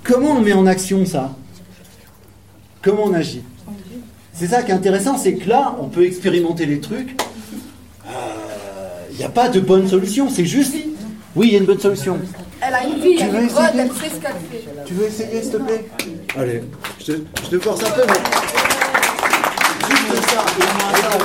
Comment 0.04 0.32
on 0.32 0.40
met 0.42 0.52
en 0.52 0.66
action 0.66 1.06
ça? 1.06 1.30
Comment 2.82 3.04
on 3.04 3.14
agit? 3.14 3.42
C'est 4.34 4.48
ça 4.48 4.62
qui 4.62 4.72
est 4.72 4.74
intéressant, 4.74 5.16
c'est 5.16 5.36
que 5.36 5.48
là, 5.48 5.76
on 5.80 5.88
peut 5.88 6.04
expérimenter 6.04 6.66
les 6.66 6.80
trucs. 6.80 7.18
Il 9.10 9.16
n'y 9.16 9.24
a 9.24 9.30
pas 9.30 9.48
de 9.48 9.60
bonne 9.60 9.88
solution, 9.88 10.28
c'est 10.28 10.44
juste. 10.44 10.74
Oui, 11.34 11.46
il 11.48 11.52
y 11.54 11.56
a 11.56 11.60
une 11.60 11.64
bonne 11.66 11.80
solution. 11.80 12.18
Elle 12.60 12.74
a 12.74 12.84
une 12.84 13.00
vie, 13.00 13.16
elle 13.18 13.34
est 13.36 13.44
essayer 13.46 13.68
elle 13.74 13.88
sait 13.92 14.14
ce 14.14 14.20
qu'elle 14.20 14.32
fait. 14.50 14.64
Tu 14.84 14.92
veux 14.92 15.06
essayer, 15.06 15.40
s'il 15.42 15.50
te 15.52 15.56
plaît? 15.56 15.86
Allez, 16.36 16.62
je 17.00 17.04
te, 17.04 17.12
je 17.44 17.48
te 17.50 17.58
force 17.58 17.82
un 17.84 17.90
peu, 17.90 18.02
mais. 18.06 18.12
Juste 19.90 20.30
ça, 20.30 20.44
et 20.58 20.62
moi, 20.62 20.92
ça. 21.00 21.18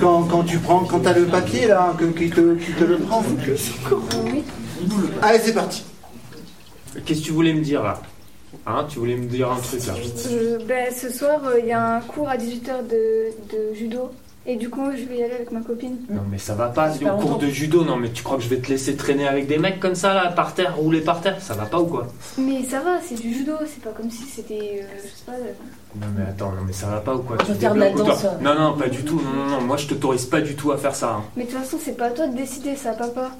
Quand, 0.00 0.22
quand 0.24 0.42
tu 0.42 0.58
prends, 0.58 0.80
quand 0.84 1.00
t'as 1.00 1.12
le 1.12 1.26
papier 1.26 1.66
là, 1.68 1.94
que- 1.98 2.04
qui 2.06 2.28
te, 2.30 2.54
qui 2.56 2.72
te 2.72 2.84
le 2.84 2.98
prend. 2.98 3.22
Allez, 5.22 5.38
c'est 5.42 5.52
parti. 5.54 5.84
Qu'est-ce 7.04 7.20
que 7.20 7.26
tu 7.26 7.32
voulais 7.32 7.54
me 7.54 7.60
dire 7.62 7.82
là? 7.82 8.00
Hein 8.66 8.86
Tu 8.88 8.98
voulais 8.98 9.16
me 9.16 9.26
dire 9.26 9.50
un 9.50 9.56
truc 9.60 9.86
là? 9.86 9.94
Je- 9.94 10.64
ben, 10.64 10.86
ce 10.94 11.10
soir, 11.10 11.40
euh, 11.46 11.60
il 11.60 11.66
y 11.66 11.72
a 11.72 11.96
un 11.96 12.00
cours 12.00 12.28
à 12.28 12.36
18h 12.36 12.82
de, 12.88 13.28
de 13.52 13.74
judo. 13.74 14.10
Et 14.48 14.54
du 14.56 14.70
coup, 14.70 14.92
je 14.92 15.02
vais 15.04 15.16
y 15.18 15.22
aller 15.24 15.34
avec 15.34 15.50
ma 15.50 15.60
copine. 15.60 15.96
Non 16.08 16.22
mais 16.30 16.38
ça 16.38 16.54
va 16.54 16.68
pas, 16.68 16.92
C'est 16.92 17.04
au 17.04 17.16
cours 17.16 17.36
de 17.38 17.48
judo, 17.48 17.84
non 17.84 17.96
mais 17.96 18.10
tu 18.10 18.22
crois 18.22 18.36
que 18.36 18.44
je 18.44 18.48
vais 18.48 18.58
te 18.58 18.68
laisser 18.68 18.94
traîner 18.94 19.26
avec 19.26 19.48
des 19.48 19.58
mecs 19.58 19.80
comme 19.80 19.96
ça 19.96 20.14
là, 20.14 20.28
par 20.30 20.54
terre, 20.54 20.76
rouler 20.76 21.00
par 21.00 21.20
terre? 21.20 21.42
Ça 21.42 21.54
va 21.54 21.66
pas 21.66 21.80
ou 21.80 21.86
quoi? 21.86 22.06
Mais 22.38 22.62
ça 22.62 22.80
va, 22.80 23.00
c'est 23.02 23.20
du 23.20 23.34
judo, 23.34 23.54
c'est 23.66 23.82
pas 23.82 23.90
comme 23.90 24.08
si 24.10 24.22
c'était. 24.22 24.82
euh, 24.84 24.86
je 24.98 25.08
sais 25.08 25.24
pas. 25.26 25.32
euh, 25.32 25.52
Non 26.00 26.06
mais 26.16 26.24
attends, 26.30 26.50
non 26.52 26.62
mais 26.64 26.72
ça 26.72 26.86
va 26.86 27.00
pas 27.00 27.14
ou 27.16 27.22
quoi? 27.22 27.38
Tu 27.38 27.46
faire 27.54 27.74
de 27.74 27.80
la 27.80 27.86
débloques 27.88 28.06
ou 28.06 28.08
danse. 28.08 28.24
Non 28.40 28.54
non, 28.54 28.76
pas 28.78 28.88
du 28.88 29.02
tout, 29.02 29.20
non 29.20 29.32
non 29.32 29.46
non, 29.46 29.60
moi 29.62 29.76
je 29.78 29.88
t'autorise 29.88 30.26
pas 30.26 30.40
du 30.40 30.54
tout 30.54 30.70
à 30.70 30.76
faire 30.76 30.94
ça. 30.94 31.14
hein. 31.14 31.24
Mais 31.36 31.44
de 31.44 31.50
toute 31.50 31.58
façon, 31.58 31.78
c'est 31.84 31.96
pas 31.96 32.06
à 32.06 32.10
toi 32.10 32.28
de 32.28 32.36
décider, 32.36 32.76
ça, 32.76 32.92
papa. 32.92 33.32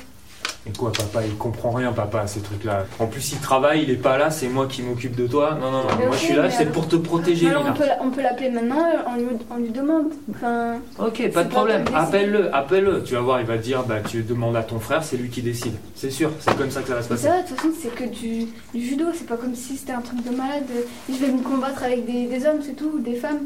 Et 0.68 0.72
quoi 0.76 0.90
papa, 0.92 1.24
il 1.24 1.36
comprend 1.36 1.70
rien 1.70 1.92
papa 1.92 2.22
à 2.22 2.26
ces 2.26 2.40
trucs 2.40 2.64
là. 2.64 2.84
En 2.98 3.06
plus 3.06 3.32
il 3.32 3.38
travaille, 3.38 3.82
il 3.84 3.90
est 3.90 3.94
pas 3.94 4.18
là, 4.18 4.30
c'est 4.30 4.48
moi 4.48 4.66
qui 4.66 4.82
m'occupe 4.82 5.14
de 5.14 5.26
toi. 5.26 5.56
Non 5.60 5.70
non 5.70 5.82
non, 5.82 5.88
Mais 5.98 6.06
moi 6.06 6.16
je 6.16 6.20
suis 6.22 6.34
là, 6.34 6.50
c'est 6.50 6.66
pour 6.72 6.88
te 6.88 6.96
protéger 6.96 7.48
Alors, 7.48 7.66
on 7.68 7.72
peut, 7.72 7.86
la- 7.86 8.02
on 8.02 8.10
peut 8.10 8.20
l'appeler 8.22 8.50
maintenant, 8.50 8.80
euh, 8.80 8.98
on 9.08 9.16
lui, 9.16 9.26
on 9.50 9.56
lui 9.58 9.70
demande. 9.70 10.06
Enfin. 10.30 10.76
Ok, 10.98 11.30
pas 11.32 11.44
de 11.44 11.48
problème. 11.50 11.84
Appelle-le, 11.94 12.54
appelle-le. 12.54 13.04
Tu 13.04 13.14
vas 13.14 13.20
voir, 13.20 13.40
il 13.40 13.46
va 13.46 13.58
te 13.58 13.62
dire, 13.62 13.84
bah 13.84 14.00
tu 14.00 14.22
demandes 14.22 14.56
à 14.56 14.62
ton 14.62 14.80
frère, 14.80 15.04
c'est 15.04 15.16
lui 15.16 15.30
qui 15.30 15.42
décide. 15.42 15.74
C'est 15.94 16.10
sûr, 16.10 16.32
c'est 16.40 16.56
comme 16.56 16.70
ça 16.70 16.82
que 16.82 16.88
ça 16.88 16.94
va 16.96 17.02
se 17.02 17.08
passer. 17.08 17.28
ça 17.28 17.42
de 17.42 17.46
toute 17.48 17.56
façon, 17.58 17.68
c'est 17.80 17.94
que 17.94 18.04
du, 18.04 18.46
du 18.74 18.84
judo, 18.86 19.04
c'est 19.14 19.26
pas 19.28 19.36
comme 19.36 19.54
si 19.54 19.76
c'était 19.76 19.92
un 19.92 20.00
truc 20.00 20.24
de 20.28 20.34
malade. 20.36 20.64
Je 21.08 21.14
vais 21.14 21.30
me 21.30 21.42
combattre 21.42 21.84
avec 21.84 22.04
des, 22.06 22.26
des 22.26 22.44
hommes, 22.44 22.58
c'est 22.64 22.74
tout, 22.74 22.90
ou 22.96 22.98
des 22.98 23.14
femmes. 23.14 23.38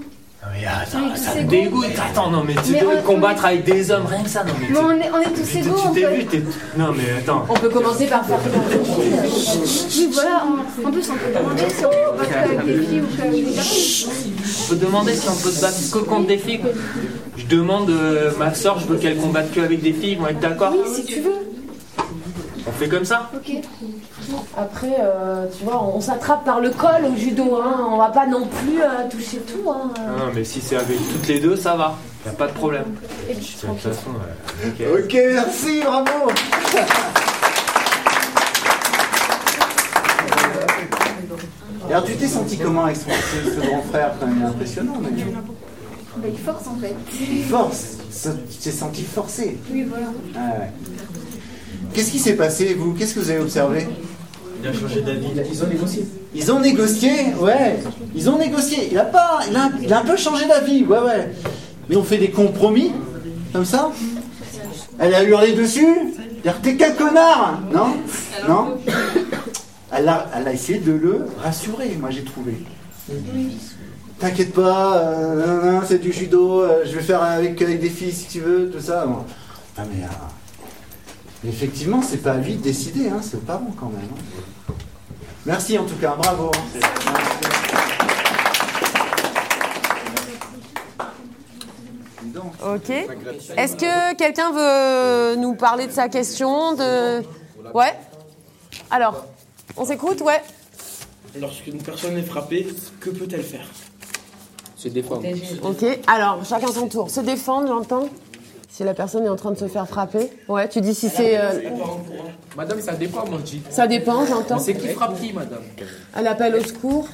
Non 0.43 0.49
mais 0.55 0.65
attends, 0.67 1.17
ça 1.17 1.35
me 1.35 1.47
dégoûte. 1.47 1.85
Attends, 2.03 2.31
non 2.31 2.43
mais 2.47 2.55
tu 2.65 2.73
Mais 2.73 2.81
dois 2.81 2.95
on- 2.99 3.03
combattre 3.03 3.45
avec 3.45 3.63
des 3.65 3.91
hommes, 3.91 4.07
rien 4.07 4.23
que 4.23 4.29
ça, 4.31 4.43
non 4.43 4.55
mais. 4.59 4.69
On 4.79 4.91
est, 4.93 5.11
on 5.13 5.21
est 5.21 5.35
tous 5.35 5.43
tu- 5.51 5.59
égaux, 5.59 5.75
tu 5.83 5.87
on 5.89 5.93
t'es 5.93 6.01
peut- 6.01 6.15
vu, 6.15 6.25
t'es. 6.27 6.43
Non 6.79 6.93
mais 6.97 7.19
attends. 7.19 7.45
On 7.49 7.55
peut 7.55 7.69
commencer 7.69 8.07
par 8.07 8.25
faire 8.25 8.39
Oui, 8.99 10.09
voilà, 10.15 10.45
en, 10.47 10.89
en 10.89 10.93
plus, 10.93 11.11
on 11.11 11.15
peut 11.15 11.39
demander 11.39 11.69
si 11.69 11.85
on 11.85 11.91
peut 11.91 12.19
battre 12.19 12.39
avec 12.39 12.65
des 12.65 12.83
filles 12.87 13.01
ou 13.03 13.17
qu'avec 13.17 13.45
des 13.45 13.53
garçons. 13.55 14.09
On 14.65 14.69
peut 14.71 14.77
demander 14.77 15.15
si 15.15 15.29
on 15.29 15.37
peut 15.37 15.51
se 15.51 15.61
battre 15.61 15.91
que 15.93 15.99
contre 15.99 16.27
des 16.27 16.39
filles. 16.39 16.61
quoi. 16.61 16.71
Je 17.37 17.45
demande, 17.47 17.91
euh, 17.91 18.31
ma 18.39 18.55
soeur, 18.55 18.79
je 18.79 18.87
veux 18.87 18.97
qu'elle 18.97 19.19
combatte 19.19 19.53
que 19.53 19.61
avec 19.61 19.83
des 19.83 19.93
filles, 19.93 20.13
ils 20.13 20.19
vont 20.19 20.29
être 20.29 20.41
d'accord 20.41 20.73
Oui, 20.73 20.91
si 20.95 21.05
tu 21.05 21.21
veux. 21.21 21.35
On 22.67 22.73
fait 22.73 22.89
comme 22.89 23.05
ça 23.05 23.31
Ok. 23.35 23.57
Après, 24.57 24.97
euh, 25.01 25.47
tu 25.57 25.65
vois, 25.65 25.83
on 25.85 26.01
s'attrape 26.01 26.45
par 26.45 26.61
le 26.61 26.71
col 26.71 27.05
au 27.13 27.17
judo, 27.17 27.57
hein. 27.63 27.89
On 27.91 27.97
va 27.99 28.09
pas 28.09 28.27
non 28.27 28.47
plus 28.47 28.81
euh, 28.83 29.09
toucher 29.11 29.39
tout, 29.39 29.71
hein. 29.71 29.91
Non, 29.99 30.27
non, 30.27 30.33
mais 30.35 30.45
si 30.45 30.61
c'est 30.61 30.77
avec 30.77 30.97
toutes 31.13 31.29
les 31.29 31.41
deux, 31.41 31.57
ça 31.57 31.75
va. 31.77 31.97
Y 32.27 32.29
a 32.29 32.33
pas 32.33 32.47
de 32.49 32.53
problème. 32.53 32.85
Et 33.29 33.35
De 33.35 33.39
toute 33.41 33.79
façon, 33.79 34.11
euh, 34.65 34.69
ok. 34.99 35.05
Ok, 35.05 35.17
merci, 35.33 35.81
bravo. 35.83 36.31
Et 41.89 41.93
alors, 41.93 42.05
tu 42.05 42.15
t'es 42.15 42.29
senti 42.29 42.57
comment 42.59 42.85
avec 42.85 42.97
ce, 42.97 43.03
ce- 43.05 43.55
ce 43.61 43.67
grand 43.67 43.83
frère? 43.83 44.13
Quand 44.21 44.27
même 44.27 44.45
impressionnant, 44.45 44.95
mais 45.03 45.11
Bah, 46.17 46.29
il 46.31 46.39
force 46.39 46.67
en 46.67 46.77
fait. 46.77 46.95
il 47.21 47.45
force. 47.45 47.97
Tu 48.51 48.57
t'es 48.59 48.71
senti 48.71 49.03
forcé. 49.03 49.59
Oui, 49.73 49.85
voilà. 49.89 50.07
Ah 50.37 50.59
ouais. 50.61 50.71
Qu'est-ce 51.93 52.11
qui 52.13 52.19
s'est 52.19 52.35
passé, 52.37 52.75
vous? 52.75 52.93
Qu'est-ce 52.95 53.15
que 53.15 53.21
vous 53.21 53.31
avez 53.31 53.41
observé? 53.41 53.89
Il 54.63 54.69
a 54.69 54.73
changé 54.73 55.01
d'avis. 55.03 55.27
Ils 55.51 55.63
ont 55.63 55.67
négocié. 55.67 56.07
Ils 56.35 56.53
ont 56.53 56.61
négocié, 56.61 57.11
ouais. 57.41 57.79
Ils 58.15 58.31
ont 58.31 58.39
négocié. 58.39 58.89
Il 58.91 58.99
a 58.99 59.05
pas, 59.05 59.41
il 59.49 59.57
a, 59.57 59.71
il 59.83 59.93
a 59.93 60.01
un 60.01 60.05
peu 60.05 60.17
changé 60.17 60.47
d'avis, 60.47 60.85
ouais, 60.85 60.99
ouais. 60.99 61.33
Mais 61.89 61.97
on 61.97 62.03
fait 62.05 62.19
des 62.19 62.31
compromis, 62.31 62.93
comme 63.53 63.65
ça. 63.65 63.91
Elle 64.99 65.15
a 65.15 65.25
hurlé 65.25 65.53
dessus. 65.55 66.15
Dire 66.43 66.61
t'es 66.63 66.77
quel 66.77 66.95
connard, 66.97 67.61
non? 67.73 67.97
Non? 68.49 68.79
Elle 69.93 70.09
a, 70.09 70.27
elle 70.35 70.49
a 70.49 70.53
essayé 70.53 70.79
de 70.79 70.93
le 70.93 71.27
rassurer, 71.43 71.97
moi 72.01 72.11
j'ai 72.11 72.25
trouvé. 72.25 72.55
T'inquiète 74.19 74.53
pas, 74.55 74.99
euh, 74.99 75.81
c'est 75.87 75.99
du 76.01 76.13
judo, 76.13 76.63
euh, 76.63 76.85
je 76.85 76.93
vais 76.95 77.03
faire 77.03 77.23
avec, 77.23 77.61
avec 77.61 77.81
des 77.81 77.89
filles 77.89 78.13
si 78.13 78.27
tu 78.27 78.41
veux, 78.41 78.71
tout 78.71 78.81
ça. 78.81 79.05
Bon. 79.07 79.25
Ah, 79.77 79.83
mais, 79.91 80.05
euh, 80.05 80.09
effectivement, 81.47 82.03
c'est 82.03 82.19
pas 82.19 82.33
à 82.33 82.37
lui 82.37 82.57
de 82.57 82.63
décider, 82.63 83.09
hein, 83.09 83.21
c'est 83.23 83.37
aux 83.37 83.41
parents 83.41 83.75
quand 83.79 83.91
même. 83.91 84.09
Hein. 84.13 84.73
Merci 85.47 85.79
en 85.79 85.85
tout 85.85 85.97
cas, 85.97 86.15
bravo. 86.17 86.51
Ok. 92.63 92.91
Est-ce 93.57 93.77
que 93.77 94.15
quelqu'un 94.17 94.53
veut 94.53 95.37
nous 95.37 95.55
parler 95.55 95.87
de 95.87 95.93
sa 95.93 96.09
question 96.09 96.75
de... 96.75 97.23
Ouais 97.75 97.95
Alors, 98.91 99.25
on 99.77 99.85
s'écoute 99.85 100.21
Ouais. 100.21 100.43
Lorsqu'une 101.41 101.81
personne 101.81 102.19
est 102.19 102.23
frappée, 102.23 102.67
que 103.01 103.11
peut-elle 103.11 103.43
faire? 103.43 103.67
Se 104.77 104.89
défendre. 104.89 105.25
Ok, 105.63 105.85
alors, 106.07 106.45
chacun 106.45 106.69
son 106.69 106.89
tour. 106.89 107.11
Se 107.11 107.21
défendre, 107.21 107.69
j'entends 107.69 108.09
si 108.81 108.85
la 108.87 108.95
personne 108.95 109.27
est 109.27 109.29
en 109.29 109.37
train 109.37 109.51
de 109.51 109.59
se 109.59 109.69
faire 109.69 109.87
frapper. 109.87 110.31
Ouais, 110.49 110.67
tu 110.67 110.81
dis 110.81 110.95
si 110.95 111.11
c'est. 111.11 111.39
euh, 111.39 111.51
Madame, 112.57 112.81
ça 112.81 112.95
dépend, 112.95 113.27
moi 113.29 113.39
je 113.45 113.51
dis. 113.51 113.63
Ça 113.69 113.87
dépend, 113.87 114.25
j'entends. 114.25 114.59
C'est 114.59 114.73
qui 114.75 114.89
frappe 114.89 115.21
qui, 115.21 115.35
madame? 115.35 115.61
Elle 116.17 116.27
appelle 116.27 116.55
au 116.57 116.65
secours. 116.65 117.07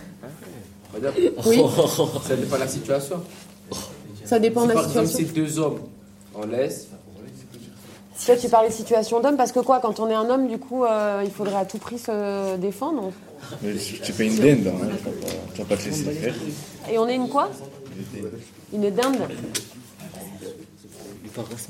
Madame 0.95 1.13
Oui. 1.45 1.61
Ça 2.25 2.37
dépend 2.37 2.55
de 2.55 2.61
la 2.61 2.69
situation. 2.69 3.17
Ça 4.25 4.39
dépend 4.39 4.61
Si 4.63 4.69
de 4.69 4.73
la 4.75 4.75
par 4.81 4.85
exemple 4.85 5.07
situation. 5.09 5.35
c'est 5.35 5.41
deux 5.41 5.59
hommes, 5.59 5.81
on 6.37 6.47
laisse. 6.47 6.87
Si 8.15 8.27
toi 8.27 8.37
tu 8.37 8.49
parlais 8.49 8.69
de 8.69 8.73
situation 8.75 9.21
d'homme, 9.21 9.37
parce 9.37 9.51
que 9.51 9.59
quoi, 9.59 9.81
quand 9.81 9.99
on 9.99 10.09
est 10.09 10.15
un 10.15 10.31
homme, 10.31 10.47
du 10.47 10.59
coup, 10.59 10.85
euh, 10.85 11.23
il 11.25 11.33
faudrait 11.33 11.57
à 11.59 11.65
tout 11.65 11.79
prix 11.79 11.99
se 11.99 12.55
défendre. 12.59 13.11
Mais 13.61 13.75
tu 13.75 14.13
payes 14.13 14.29
une 14.29 14.41
dinde, 14.41 14.73
hein, 14.73 14.87
tu 14.99 15.05
vas 15.05 15.11
pas- 15.11 15.33
tu 15.53 15.63
vas 15.63 15.65
pas 15.67 15.77
te 15.77 15.85
laisser 15.89 16.05
faire. 16.13 16.35
Et 16.93 16.97
on 16.97 17.09
est 17.09 17.17
une 17.17 17.29
quoi? 17.29 17.51
Une 18.73 18.89
dinde. 18.91 19.17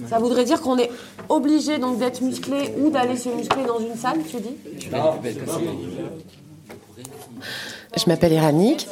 Ça 0.08 0.18
voudrait 0.18 0.44
dire 0.44 0.60
qu'on 0.60 0.78
est 0.78 0.90
obligé 1.28 1.78
donc 1.78 1.98
d'être 1.98 2.20
musclé 2.22 2.72
ou 2.78 2.90
d'aller 2.90 3.16
se 3.16 3.28
muscler 3.28 3.64
dans 3.66 3.78
une 3.80 3.96
salle, 3.96 4.18
tu 4.28 4.36
dis 4.36 4.56
Je 7.96 8.04
m'appelle 8.08 8.32
Éranique. 8.32 8.88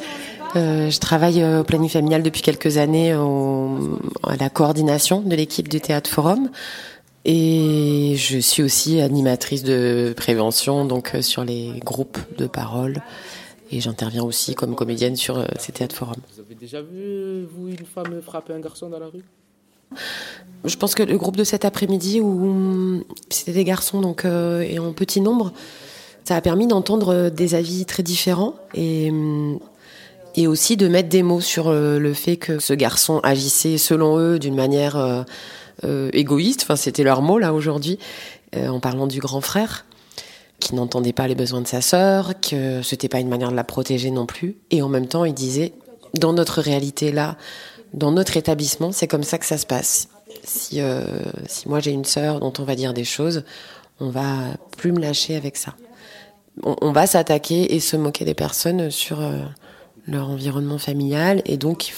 Euh, 0.55 0.89
je 0.89 0.99
travaille 0.99 1.41
euh, 1.41 1.61
au 1.61 1.63
planning 1.63 1.89
familial 1.89 2.23
depuis 2.23 2.41
quelques 2.41 2.77
années 2.77 3.13
au- 3.13 3.99
à 4.23 4.37
la 4.37 4.49
coordination 4.49 5.19
de 5.21 5.35
l'équipe 5.35 5.67
du 5.67 5.81
Théâtre 5.81 6.09
Forum. 6.09 6.49
Et 7.25 8.13
je 8.17 8.37
suis 8.37 8.63
aussi 8.63 9.01
animatrice 9.01 9.63
de 9.63 10.13
prévention 10.15 10.85
donc 10.85 11.13
euh, 11.15 11.21
sur 11.21 11.43
les 11.43 11.73
groupes 11.83 12.19
de 12.37 12.47
parole. 12.47 13.01
Et 13.71 13.81
j'interviens 13.81 14.23
aussi 14.23 14.55
comme 14.55 14.75
comédienne 14.75 15.15
sur 15.15 15.39
euh, 15.39 15.45
ces 15.59 15.71
Théâtres 15.73 15.95
Forum. 15.95 16.15
Vous 16.35 16.39
avez 16.41 16.55
déjà 16.55 16.81
vu, 16.81 17.43
vous, 17.53 17.67
une 17.67 17.85
femme 17.85 18.21
frapper 18.21 18.53
un 18.53 18.59
garçon 18.59 18.89
dans 18.89 18.99
la 18.99 19.07
rue? 19.07 19.23
Je 20.63 20.75
pense 20.77 20.95
que 20.95 21.03
le 21.03 21.17
groupe 21.17 21.37
de 21.37 21.43
cet 21.43 21.63
après-midi 21.63 22.21
où 22.21 23.03
c'était 23.29 23.53
des 23.53 23.63
garçons 23.63 24.01
donc 24.01 24.25
euh, 24.25 24.61
et 24.61 24.79
en 24.79 24.93
petit 24.93 25.21
nombre, 25.21 25.53
ça 26.23 26.35
a 26.35 26.41
permis 26.41 26.67
d'entendre 26.67 27.13
euh, 27.13 27.29
des 27.29 27.53
avis 27.53 27.85
très 27.85 28.01
différents 28.01 28.55
et 28.73 29.11
hum, 29.11 29.59
et 30.35 30.47
aussi 30.47 30.77
de 30.77 30.87
mettre 30.87 31.09
des 31.09 31.23
mots 31.23 31.41
sur 31.41 31.69
euh, 31.69 31.97
le 31.97 32.13
fait 32.13 32.37
que 32.37 32.59
ce 32.59 32.73
garçon 32.73 33.19
agissait 33.23 33.77
selon 33.77 34.17
eux 34.19 34.39
d'une 34.39 34.55
manière 34.55 34.97
euh, 34.97 35.23
euh, 35.83 36.09
égoïste. 36.13 36.61
Enfin, 36.63 36.75
c'était 36.75 37.03
leur 37.03 37.21
mot 37.21 37.39
là 37.39 37.53
aujourd'hui 37.53 37.99
euh, 38.55 38.67
en 38.67 38.79
parlant 38.79 39.07
du 39.07 39.19
grand 39.19 39.41
frère 39.41 39.85
qui 40.59 40.73
n'entendait 40.73 41.13
pas 41.13 41.27
les 41.27 41.35
besoins 41.35 41.59
de 41.59 41.67
sa 41.67 41.81
sœur, 41.81 42.39
que 42.39 42.81
c'était 42.81 43.09
pas 43.09 43.19
une 43.19 43.27
manière 43.27 43.51
de 43.51 43.57
la 43.57 43.65
protéger 43.65 44.09
non 44.09 44.25
plus. 44.25 44.55
Et 44.71 44.81
en 44.81 44.87
même 44.87 45.05
temps, 45.05 45.25
il 45.25 45.33
disait 45.33 45.73
dans 46.13 46.31
notre 46.31 46.61
réalité 46.61 47.11
là, 47.11 47.35
dans 47.95 48.11
notre 48.11 48.35
établissement, 48.35 48.91
c'est 48.91 49.07
comme 49.07 49.23
ça 49.23 49.37
que 49.37 49.45
ça 49.45 49.57
se 49.57 49.65
passe. 49.65 50.09
Si, 50.43 50.81
euh, 50.81 51.01
si 51.47 51.67
moi 51.67 51.79
j'ai 51.79 51.91
une 51.91 52.05
sœur 52.05 52.41
dont 52.41 52.53
on 52.59 52.63
va 52.63 52.75
dire 52.75 52.93
des 52.93 53.05
choses, 53.05 53.43
on 53.99 54.09
va 54.09 54.35
plus 54.77 54.91
me 54.91 54.99
lâcher 54.99 55.35
avec 55.35 55.55
ça. 55.55 55.73
On, 56.63 56.91
va 56.91 57.05
s'attaquer 57.07 57.75
et 57.75 57.79
se 57.81 57.97
moquer 57.97 58.23
des 58.23 58.33
personnes 58.33 58.89
sur 58.89 59.21
euh, 59.21 59.39
leur 60.07 60.29
environnement 60.29 60.77
familial 60.77 61.41
et 61.45 61.57
donc 61.57 61.93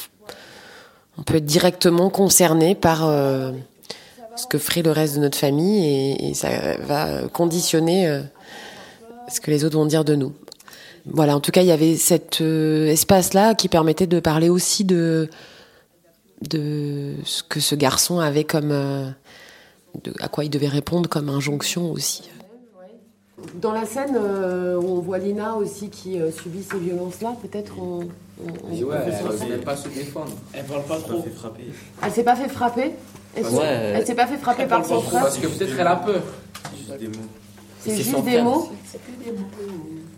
on 1.17 1.23
peut 1.23 1.35
être 1.35 1.45
directement 1.45 2.09
concerné 2.09 2.73
par 2.73 3.07
euh, 3.07 3.51
ce 4.35 4.47
que 4.47 4.57
ferait 4.57 4.81
le 4.81 4.91
reste 4.91 5.15
de 5.15 5.19
notre 5.19 5.37
famille 5.37 6.15
et, 6.29 6.33
ça 6.33 6.49
va 6.87 7.27
conditionner 7.27 8.21
ce 9.31 9.39
que 9.41 9.51
les 9.51 9.63
autres 9.63 9.77
vont 9.77 9.85
dire 9.85 10.05
de 10.05 10.15
nous. 10.15 10.33
Voilà, 11.05 11.35
en 11.35 11.39
tout 11.39 11.51
cas, 11.51 11.61
il 11.61 11.67
y 11.67 11.71
avait 11.71 11.95
cet 11.95 12.41
espace-là 12.41 13.55
qui 13.55 13.67
permettait 13.67 14.07
de 14.07 14.19
parler 14.19 14.49
aussi 14.49 14.85
de 14.85 15.29
de 16.41 17.15
ce 17.23 17.43
que 17.43 17.59
ce 17.59 17.75
garçon 17.75 18.19
avait 18.19 18.43
comme 18.43 18.71
euh, 18.71 19.09
de, 20.03 20.13
à 20.19 20.27
quoi 20.27 20.43
il 20.45 20.49
devait 20.49 20.67
répondre 20.67 21.09
comme 21.09 21.29
injonction 21.29 21.91
aussi. 21.91 22.29
Dans 23.61 23.71
la 23.71 23.85
scène 23.85 24.15
euh, 24.19 24.77
où 24.77 24.97
on 24.97 24.99
voit 24.99 25.19
Lina 25.19 25.55
aussi 25.55 25.89
qui 25.89 26.19
euh, 26.19 26.31
subit 26.31 26.63
ces 26.63 26.79
violences-là, 26.79 27.35
peut-être 27.41 27.73
on. 27.79 28.07
on- 28.43 28.83
ouais, 28.83 28.97
fait 29.11 29.45
elle 29.45 29.51
ne 29.51 29.57
pas 29.63 29.77
se 29.77 29.87
défendre. 29.89 30.31
Elle 30.53 30.65
parle 30.65 30.83
pas 30.83 30.97
trop. 30.97 31.23
Elle 32.03 32.11
s'est 32.11 32.23
pas 32.23 32.35
fait 32.35 32.49
frapper 32.49 32.91
Elle 33.35 33.45
s'est- 33.45 33.55
Ouais. 33.55 33.63
elle 33.95 34.05
s'est 34.07 34.15
pas 34.15 34.25
fait 34.27 34.37
frapper 34.37 34.65
par 34.65 34.83
son 34.85 35.01
frère 35.01 35.21
Parce 35.21 35.37
que 35.37 35.47
peut-être 35.47 35.73
elle 35.79 35.87
a 35.87 35.95
peur. 35.97 36.23
C'est 37.79 37.95
juste 37.95 38.23
des 38.25 38.41
mots 38.41 38.69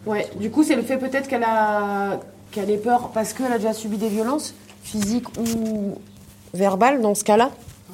Ouais, 0.05 0.29
du 0.39 0.49
coup, 0.49 0.63
c'est 0.63 0.75
le 0.75 0.82
fait 0.82 0.97
peut-être 0.97 1.27
qu'elle 1.27 1.43
a 1.43 2.19
qu'elle 2.51 2.69
ait 2.71 2.77
peur 2.77 3.12
parce 3.13 3.34
qu'elle 3.34 3.51
a 3.51 3.58
déjà 3.58 3.73
subi 3.73 3.97
des 3.97 4.10
violences 4.10 4.55
physiques 4.82 5.27
ou 5.38 5.95
verbales 6.54 7.02
dans 7.02 7.16
ce 7.16 7.24
cas-là. 7.24 7.52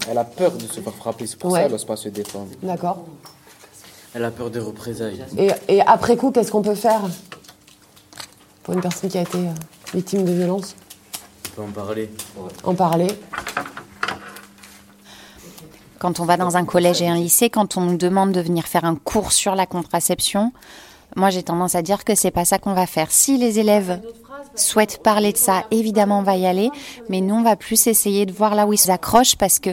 Elle 0.09 0.17
a 0.17 0.23
peur 0.25 0.51
de 0.53 0.61
se 0.67 0.79
faire 0.81 0.93
frapper, 0.93 1.25
c'est 1.27 1.37
pour 1.39 1.51
Ouais. 1.51 1.59
ça 1.59 1.63
qu'elle 1.63 1.71
n'ose 1.71 1.85
pas 1.85 1.95
se 1.95 2.09
défendre. 2.09 2.47
D'accord. 2.61 3.05
Elle 4.13 4.23
a 4.23 4.31
peur 4.31 4.49
des 4.49 4.59
représailles. 4.59 5.23
Et, 5.37 5.49
et 5.67 5.81
après 5.81 6.15
coup, 6.17 6.31
qu'est-ce 6.31 6.51
qu'on 6.51 6.61
peut 6.61 6.75
faire 6.75 7.01
pour 8.63 8.73
une 8.73 8.81
personne 8.81 9.09
qui 9.09 9.17
a 9.17 9.21
été 9.21 9.37
euh, 9.37 9.51
victime 9.93 10.25
de 10.25 10.31
violences 10.33 10.75
On 11.45 11.55
peut 11.55 11.61
en 11.63 11.71
parler. 11.71 12.09
En 12.63 12.73
parler. 12.75 13.07
Quand 15.99 16.19
on 16.19 16.25
va 16.25 16.37
dans 16.37 16.57
un 16.57 16.65
collège 16.65 17.01
et 17.01 17.07
un 17.07 17.15
lycée, 17.15 17.49
quand 17.49 17.77
on 17.77 17.81
nous 17.81 17.97
demande 17.97 18.31
de 18.31 18.41
venir 18.41 18.65
faire 18.65 18.85
un 18.85 18.95
cours 18.95 19.31
sur 19.31 19.55
la 19.55 19.65
contraception, 19.65 20.51
moi 21.15 21.29
j'ai 21.29 21.41
tendance 21.43 21.75
à 21.75 21.81
dire 21.81 22.03
que 22.03 22.15
c'est 22.15 22.31
pas 22.31 22.45
ça 22.45 22.59
qu'on 22.59 22.73
va 22.73 22.85
faire. 22.85 23.11
Si 23.11 23.37
les 23.37 23.59
élèves 23.59 24.01
souhaitent 24.55 25.01
parler 25.03 25.31
de 25.31 25.37
ça, 25.37 25.63
évidemment 25.71 26.19
on 26.19 26.23
va 26.23 26.35
y 26.35 26.45
aller, 26.45 26.69
mais 27.09 27.21
nous 27.21 27.35
on 27.35 27.43
va 27.43 27.55
plus 27.55 27.87
essayer 27.87 28.25
de 28.25 28.31
voir 28.31 28.55
là 28.55 28.65
où 28.67 28.73
ils 28.73 28.77
s'accrochent 28.77 29.35
parce 29.35 29.59
que 29.59 29.71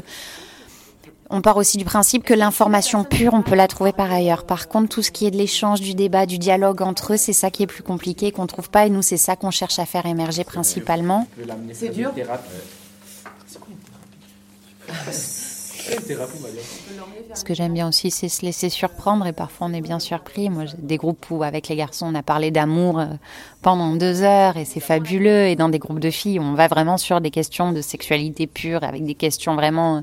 on 1.35 1.41
part 1.41 1.57
aussi 1.57 1.79
du 1.79 1.87
principe 1.87 2.25
que 2.25 2.35
l'information 2.35 3.05
pure, 3.05 3.33
on 3.33 3.41
peut 3.41 3.55
la 3.55 3.67
trouver 3.67 3.93
par 3.93 4.13
ailleurs. 4.13 4.45
Par 4.45 4.69
contre, 4.69 4.91
tout 4.91 5.03
ce 5.03 5.11
qui 5.11 5.27
est 5.27 5.31
de 5.31 5.39
l'échange, 5.39 5.81
du 5.81 5.95
débat, 5.95 6.27
du 6.27 6.39
dialogue 6.39 6.83
entre 6.83 7.15
eux, 7.15 7.17
c'est 7.17 7.33
ça 7.33 7.51
qui 7.51 7.63
est 7.63 7.67
plus 7.67 7.83
compliqué, 7.83 8.33
qu'on 8.33 8.47
trouve 8.47 8.69
pas, 8.69 8.87
et 8.87 8.91
nous, 8.91 9.01
c'est 9.01 9.17
ça 9.17 9.35
qu'on 9.35 9.51
cherche 9.51 9.79
à 9.79 9.87
faire 9.87 10.05
émerger 10.05 10.45
principalement. 10.45 11.27
C'est 11.73 11.89
dur 11.89 12.13
Ce 17.35 17.45
que 17.45 17.55
j'aime 17.55 17.73
bien 17.73 17.89
aussi, 17.89 18.11
c'est 18.11 18.29
se 18.29 18.43
laisser 18.43 18.69
surprendre 18.69 19.27
et 19.27 19.33
parfois 19.33 19.67
on 19.69 19.73
est 19.73 19.81
bien 19.81 19.99
surpris. 19.99 20.51
Moi, 20.51 20.67
j'ai 20.67 20.77
des 20.79 20.97
groupes 20.97 21.27
où 21.31 21.43
avec 21.43 21.69
les 21.69 21.77
garçons, 21.77 22.07
on 22.11 22.15
a 22.15 22.23
parlé 22.23 22.51
d'amour 22.51 23.01
euh, 23.01 23.07
pendant 23.63 23.95
deux 23.95 24.23
heures 24.23 24.57
et 24.57 24.65
c'est 24.65 24.81
fabuleux. 24.81 25.47
Et 25.47 25.57
dans 25.57 25.69
des 25.69 25.79
groupes 25.79 26.01
de 26.01 26.11
filles, 26.11 26.39
on 26.39 26.55
va 26.55 26.69
vraiment 26.69 26.99
sur 26.99 27.21
des 27.21 27.31
questions 27.31 27.73
de 27.73 27.81
sexualité 27.81 28.47
pure 28.47 28.85
avec 28.85 29.05
des 29.05 29.15
questions 29.15 29.55
vraiment... 29.55 29.97
euh, 29.97 30.01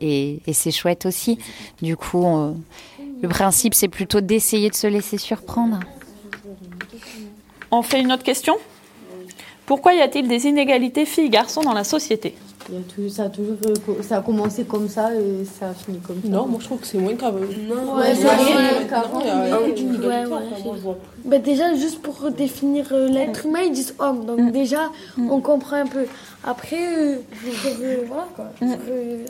Et, 0.00 0.40
c'est 0.52 0.72
chouette 0.72 1.06
aussi. 1.06 1.38
Du 1.80 1.96
coup, 1.96 2.26
euh, 2.26 2.52
le 3.22 3.28
principe, 3.28 3.74
c'est 3.74 3.88
plutôt 3.88 4.20
d'essayer 4.20 4.68
de 4.68 4.74
se 4.74 4.86
laisser 4.86 5.18
surprendre. 5.18 5.80
On 7.70 7.82
fait 7.82 8.00
une 8.00 8.12
autre 8.12 8.22
question? 8.22 8.56
Pourquoi 9.64 9.94
y 9.94 10.00
a-t-il 10.00 10.28
des 10.28 10.46
inégalités 10.46 11.06
filles-garçons 11.06 11.62
dans 11.62 11.72
la 11.72 11.84
société? 11.84 12.34
Il 12.68 12.74
y 12.74 12.78
a 12.78 12.80
tout- 12.82 13.08
ça, 13.08 13.24
a 13.24 13.28
toujours, 13.28 13.56
euh, 13.66 14.02
ça 14.02 14.16
a 14.18 14.20
commencé 14.22 14.64
comme 14.64 14.88
ça 14.88 15.14
et 15.14 15.44
ça 15.44 15.68
a 15.68 15.72
fini 15.74 15.98
comme 16.00 16.20
ça. 16.22 16.28
Non, 16.28 16.46
moi 16.46 16.58
je 16.60 16.64
trouve 16.66 16.78
que 16.80 16.86
c'est 16.86 16.98
moins 16.98 17.14
qu'avant. 17.14 17.38
Non, 17.38 17.96
Ouais, 17.96 18.12
c'est 18.14 18.22
c'est 18.22 18.28
rien 18.28 18.84
qu'avant. 18.88 19.20
Bah, 21.24 21.38
déjà, 21.38 21.74
juste 21.74 22.02
pour 22.02 22.30
définir 22.30 22.86
euh, 22.92 23.08
l'être 23.08 23.46
humain, 23.46 23.60
ils 23.66 23.72
disent 23.72 23.94
homme. 24.00 24.24
Donc, 24.26 24.50
déjà, 24.52 24.90
on 25.18 25.40
comprend 25.40 25.76
un 25.76 25.86
peu. 25.86 26.06
Après, 26.44 26.76
euh, 26.76 27.16
euh, 27.82 27.96
voilà 28.08 28.26
quoi. 28.34 28.46
Sur, 28.58 28.68
euh, 28.90 29.24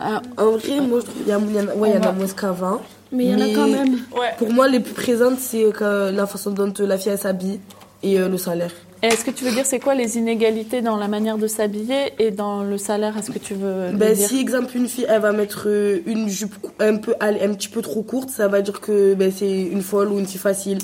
Ah, 0.00 0.20
en 0.36 0.50
vrai, 0.50 0.80
moi, 0.80 1.00
je 1.00 1.04
trouve 1.06 1.14
qu'il 1.22 1.28
y, 1.28 1.32
a- 1.32 1.38
il 1.38 1.54
y 1.54 1.60
en 1.60 1.68
a- 1.68 1.74
ouais, 1.74 1.90
il 1.90 1.94
y 1.94 1.98
en 1.98 2.02
a 2.10 2.12
moins 2.12 2.26
qu'avant. 2.26 2.80
Mais 3.12 3.24
il 3.26 3.30
y 3.30 3.34
en 3.34 3.40
a 3.40 3.54
quand 3.54 3.68
même. 3.68 3.96
Pour 4.38 4.52
moi, 4.52 4.68
les 4.68 4.80
plus 4.80 4.92
présentes, 4.92 5.38
c'est 5.38 5.64
la 5.80 6.26
façon 6.26 6.50
dont 6.50 6.70
la 6.80 6.98
fille 6.98 7.16
s'habille 7.16 7.60
et 8.02 8.18
euh, 8.18 8.28
le 8.28 8.36
salaire. 8.36 8.72
Est-ce 9.06 9.24
que 9.24 9.30
tu 9.30 9.44
veux 9.44 9.52
dire 9.52 9.66
c'est 9.66 9.78
quoi 9.78 9.94
les 9.94 10.18
inégalités 10.18 10.82
dans 10.82 10.96
la 10.96 11.08
manière 11.08 11.38
de 11.38 11.46
s'habiller 11.46 12.12
et 12.18 12.30
dans 12.30 12.62
le 12.62 12.78
salaire 12.78 13.16
Est-ce 13.16 13.30
que 13.30 13.38
tu 13.38 13.54
veux 13.54 13.90
Ben, 13.92 14.14
dire 14.14 14.28
si, 14.28 14.40
exemple, 14.40 14.76
une 14.76 14.88
fille, 14.88 15.06
elle 15.08 15.20
va 15.20 15.32
mettre 15.32 15.68
euh, 15.68 16.00
une 16.06 16.28
jupe 16.28 16.54
un, 16.80 16.96
peu, 16.96 17.14
un 17.20 17.54
petit 17.54 17.68
peu 17.68 17.82
trop 17.82 18.02
courte, 18.02 18.30
ça 18.30 18.48
va 18.48 18.62
dire 18.62 18.80
que 18.80 19.14
ben, 19.14 19.30
c'est 19.30 19.62
une 19.62 19.82
folle 19.82 20.08
ou 20.08 20.18
une 20.18 20.26
fille 20.26 20.40
facile. 20.40 20.78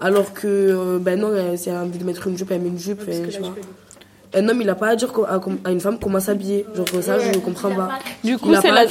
Alors 0.00 0.32
que, 0.32 0.48
euh, 0.48 0.98
ben 0.98 1.20
non, 1.20 1.30
elle 1.34 1.72
a 1.72 1.82
envie 1.82 1.98
de 1.98 2.04
mettre 2.04 2.26
une 2.26 2.36
jupe, 2.36 2.50
elle 2.50 2.62
met 2.62 2.68
une 2.68 2.78
jupe. 2.78 3.08
et. 3.08 3.22
Un 4.34 4.48
homme, 4.48 4.62
il 4.62 4.70
a 4.70 4.74
pas 4.74 4.88
à 4.88 4.96
dire 4.96 5.12
à, 5.28 5.70
une 5.70 5.80
femme 5.80 5.98
comment 6.00 6.20
s'habiller. 6.20 6.64
Genre, 6.74 6.86
ça, 7.02 7.18
je 7.18 7.28
ne 7.28 7.36
comprends 7.36 7.70
pas. 7.70 7.98
Du 8.24 8.38
coup, 8.38 8.54
c'est 8.60 8.70
là, 8.70 8.84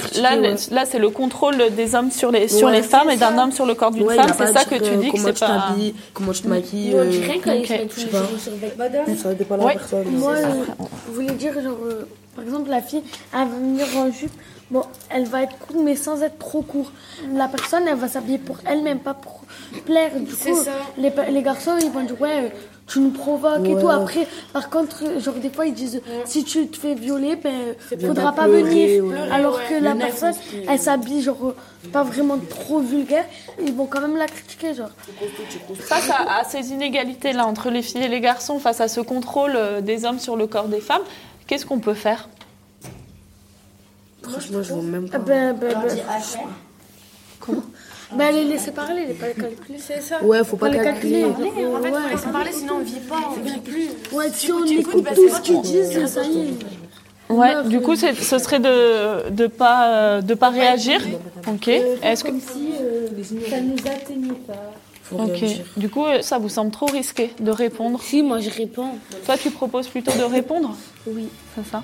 là, 0.71 0.86
c'est 0.86 0.99
le 0.99 1.10
contrôle 1.10 1.58
des 1.75 1.95
hommes 1.95 2.12
sur 2.12 2.32
les, 2.32 2.47
sur 2.47 2.69
les 2.69 2.84
femmes 2.84 3.10
et 3.10 3.17
d'un 3.17 3.38
homme 3.38 3.51
sur 3.51 3.65
le 3.65 3.73
corps 3.73 3.91
d'une 3.91 4.10
femme. 4.10 4.32
C'est 4.38 4.54
ça 4.54 4.65
que 4.65 4.75
tu 4.75 4.95
dis 4.97 5.12
que 5.12 5.17
c'est 5.17 5.39
pas. 5.39 5.75
Comment 6.13 6.32
tu 6.32 6.41
te 6.41 6.47
maquilles. 6.47 6.95
On 6.95 7.06
dirait 7.06 7.39
quand 7.43 7.54
ils 7.54 7.67
sais 7.67 8.08
pas. 8.08 8.23
Ça 9.17 9.34
dépend 9.34 9.58
de 9.58 9.63
la 9.63 9.73
personne. 9.73 10.08
Moi, 10.12 10.36
je 11.08 11.12
voulais 11.13 11.34
dire, 11.34 11.54
genre, 11.62 11.77
par 12.41 12.54
exemple, 12.54 12.69
la 12.69 12.82
fille, 12.82 13.04
elle 13.34 13.39
va 13.39 13.45
venir 13.45 13.86
en 13.97 14.12
jupe. 14.12 14.32
Bon, 14.71 14.84
elle 15.10 15.25
va 15.25 15.43
être 15.43 15.58
courte, 15.60 15.80
mais 15.84 15.95
sans 15.95 16.23
être 16.23 16.39
trop 16.39 16.62
court. 16.62 16.91
La 17.34 17.47
personne, 17.47 17.84
elle 17.88 17.97
va 17.97 18.08
s'habiller 18.08 18.38
pour 18.38 18.58
elle-même, 18.65 18.99
pas 18.99 19.13
pour 19.13 19.41
plaire. 19.86 20.12
Du 20.15 20.34
coup, 20.34 20.58
Les, 20.97 21.12
les 21.30 21.43
garçons, 21.43 21.77
ils 21.80 21.91
vont 21.91 22.04
dire, 22.04 22.19
ouais, 22.19 22.51
tu 22.91 22.99
nous 22.99 23.12
provoques 23.12 23.65
et 23.65 23.80
tout. 23.80 23.89
Après, 23.89 24.27
par 24.54 24.69
contre, 24.69 25.19
genre 25.19 25.36
des 25.36 25.49
fois 25.49 25.65
ils 25.65 25.73
disent 25.73 26.01
si 26.25 26.43
tu 26.43 26.67
te 26.67 26.77
fais 26.77 26.93
violer, 26.93 27.36
ben 27.36 27.75
faudra 27.99 28.34
pas 28.34 28.47
venir. 28.47 29.04
Alors 29.32 29.60
que 29.67 29.82
la 29.82 29.95
personne, 29.95 30.34
elle 30.67 30.80
s'habille 30.80 31.21
genre 31.21 31.54
pas 31.93 32.04
vraiment 32.04 32.38
trop 32.38 32.80
vulgaire, 32.80 33.25
ils 33.63 33.73
vont 33.73 33.86
quand 33.86 34.01
même 34.01 34.17
la 34.17 34.27
critiquer 34.27 34.73
genre. 34.73 34.89
Face 35.80 36.10
à, 36.10 36.43
ces 36.43 36.71
inégalités 36.71 37.34
là 37.34 37.45
entre 37.47 37.69
les 37.69 37.82
filles 37.82 38.04
et 38.04 38.08
les 38.08 38.19
garçons, 38.21 38.60
face 38.60 38.82
à 38.82 38.88
ce 38.88 39.01
contrôle 39.01 39.54
euh, 39.56 39.82
des 39.82 40.06
hommes 40.06 40.19
sur 40.19 40.36
le 40.36 40.47
corps 40.47 40.67
des 40.67 40.82
femmes, 40.82 41.01
qu'est-ce 41.51 41.65
qu'on 41.65 41.79
peut 41.79 41.93
faire? 41.93 42.29
Franchement, 44.23 44.63
je 44.63 44.73
vois 44.73 44.83
même 44.83 45.09
pas. 45.09 45.17
Ben, 45.17 45.53
ben, 45.53 45.73
ben. 45.73 45.97
Comment? 47.41 47.63
Bah, 48.15 48.31
les 48.31 48.45
laisser 48.45 48.71
parler, 48.71 49.05
les 49.05 49.13
pas 49.15 49.27
les 49.27 49.33
calculer. 49.33 49.77
C'est 49.77 49.99
ça. 49.99 50.23
Ouais, 50.23 50.45
faut 50.45 50.55
pas, 50.55 50.69
pas 50.69 50.77
calculer. 50.77 51.23
calculer. 51.23 51.65
En 51.65 51.81
fait, 51.81 51.91
faut 51.91 52.09
laisser 52.09 52.31
parler, 52.31 52.51
sinon 52.53 52.75
on 52.75 52.83
vit 52.83 52.99
pas, 53.01 53.19
on 53.37 53.41
vit 53.41 53.59
plus. 53.59 53.89
Ouais, 54.13 54.29
si 54.33 54.49
on 54.53 54.63
écoute 54.63 55.05
tout 55.13 55.27
ce 55.27 55.41
qu'ils 55.41 55.61
disent, 55.61 56.05
ça 56.05 56.23
y 56.23 56.39
est. 56.39 56.53
Ouais, 57.29 57.63
du 57.65 57.81
coup, 57.81 57.97
ce 57.97 58.13
serait 58.39 58.59
de 58.59 59.29
de 59.29 59.47
pas 59.47 59.87
euh, 59.89 60.21
de 60.21 60.33
pas 60.33 60.51
réagir. 60.51 61.01
Ok. 61.47 61.67
Euh, 61.67 61.97
Est-ce 62.01 62.23
que 62.23 62.29
comme 62.29 62.39
si 62.39 62.71
euh, 62.81 63.07
ça 63.49 63.59
nous 63.59 63.75
atteignait 63.85 64.39
pas. 64.47 64.70
Ok. 65.12 65.43
Du 65.78 65.89
coup, 65.89 66.06
ça 66.21 66.38
vous 66.38 66.50
semble 66.50 66.71
trop 66.71 66.86
risqué 66.86 67.34
de 67.39 67.52
répondre? 67.52 68.02
Si, 68.02 68.24
moi 68.24 68.39
je 68.39 68.50
réponds. 68.50 68.97
Toi, 69.26 69.38
tu 69.38 69.52
proposes 69.52 69.88
plutôt 69.88 70.12
de 70.12 70.24
répondre? 70.24 70.76
Oui. 71.08 71.28
C'est 71.56 71.65
ça. 71.69 71.84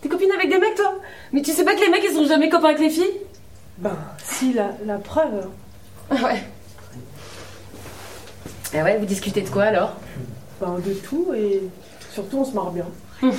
T'es 0.00 0.08
copine 0.08 0.32
avec 0.32 0.48
des 0.48 0.58
mecs, 0.58 0.74
toi? 0.74 0.94
Mais 1.32 1.42
tu 1.42 1.52
sais 1.52 1.64
pas 1.64 1.74
que 1.74 1.80
les 1.80 1.90
mecs, 1.90 2.02
ils 2.02 2.14
sont 2.14 2.26
jamais 2.26 2.48
copains 2.48 2.68
avec 2.68 2.80
les 2.80 2.90
filles? 2.90 3.20
Ben, 3.78 3.96
si, 4.24 4.52
la, 4.52 4.70
la 4.86 4.98
preuve. 4.98 5.48
Ah 6.10 6.14
ouais. 6.24 6.42
Et 8.72 8.82
ouais, 8.82 8.96
vous 8.98 9.04
discutez 9.04 9.42
de 9.42 9.48
quoi 9.48 9.64
alors? 9.64 9.96
Ben, 10.60 10.76
de 10.84 10.92
tout 10.92 11.32
et 11.34 11.62
surtout, 12.12 12.38
on 12.38 12.44
se 12.44 12.52
marre 12.52 12.70
bien. 12.70 12.86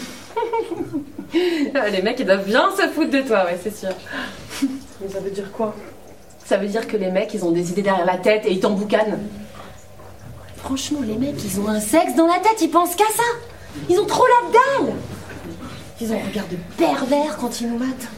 les 1.91 2.01
mecs, 2.01 2.19
ils 2.19 2.25
doivent 2.25 2.45
bien 2.45 2.69
se 2.75 2.88
foutre 2.89 3.12
de 3.12 3.21
toi, 3.21 3.45
ouais, 3.45 3.60
c'est 3.62 3.75
sûr. 3.75 3.89
Mais 5.01 5.10
ça 5.10 5.19
veut 5.19 5.29
dire 5.29 5.51
quoi? 5.51 5.75
Ça 6.45 6.57
veut 6.57 6.67
dire 6.67 6.88
que 6.88 6.97
les 6.97 7.12
mecs, 7.12 7.34
ils 7.34 7.45
ont 7.45 7.51
des 7.51 7.71
idées 7.71 7.84
derrière 7.84 8.05
la 8.05 8.17
tête 8.17 8.45
et 8.45 8.51
ils 8.51 8.60
t'emboucanent. 8.60 9.19
Franchement, 10.57 10.99
les 11.05 11.15
mecs, 11.15 11.43
ils 11.43 11.60
ont 11.60 11.67
un 11.67 11.79
sexe 11.79 12.15
dans 12.15 12.27
la 12.27 12.39
tête, 12.39 12.62
ils 12.62 12.69
pensent 12.69 12.95
qu'à 12.95 13.05
ça 13.15 13.23
Ils 13.89 13.99
ont 13.99 14.05
trop 14.05 14.25
la 14.25 14.51
dalle 14.51 14.93
ils 16.01 16.12
ont 16.12 16.15
un 16.15 16.27
regard 16.27 16.47
de 16.47 16.57
pervers 16.77 17.38
quand 17.38 17.62
ils 17.62 17.69
nous 17.69 17.77
matent. 17.77 18.10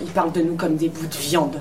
Ils 0.00 0.10
parlent 0.14 0.32
de 0.32 0.42
nous 0.42 0.54
comme 0.54 0.76
des 0.76 0.88
bouts 0.88 1.06
de 1.06 1.16
viande. 1.16 1.60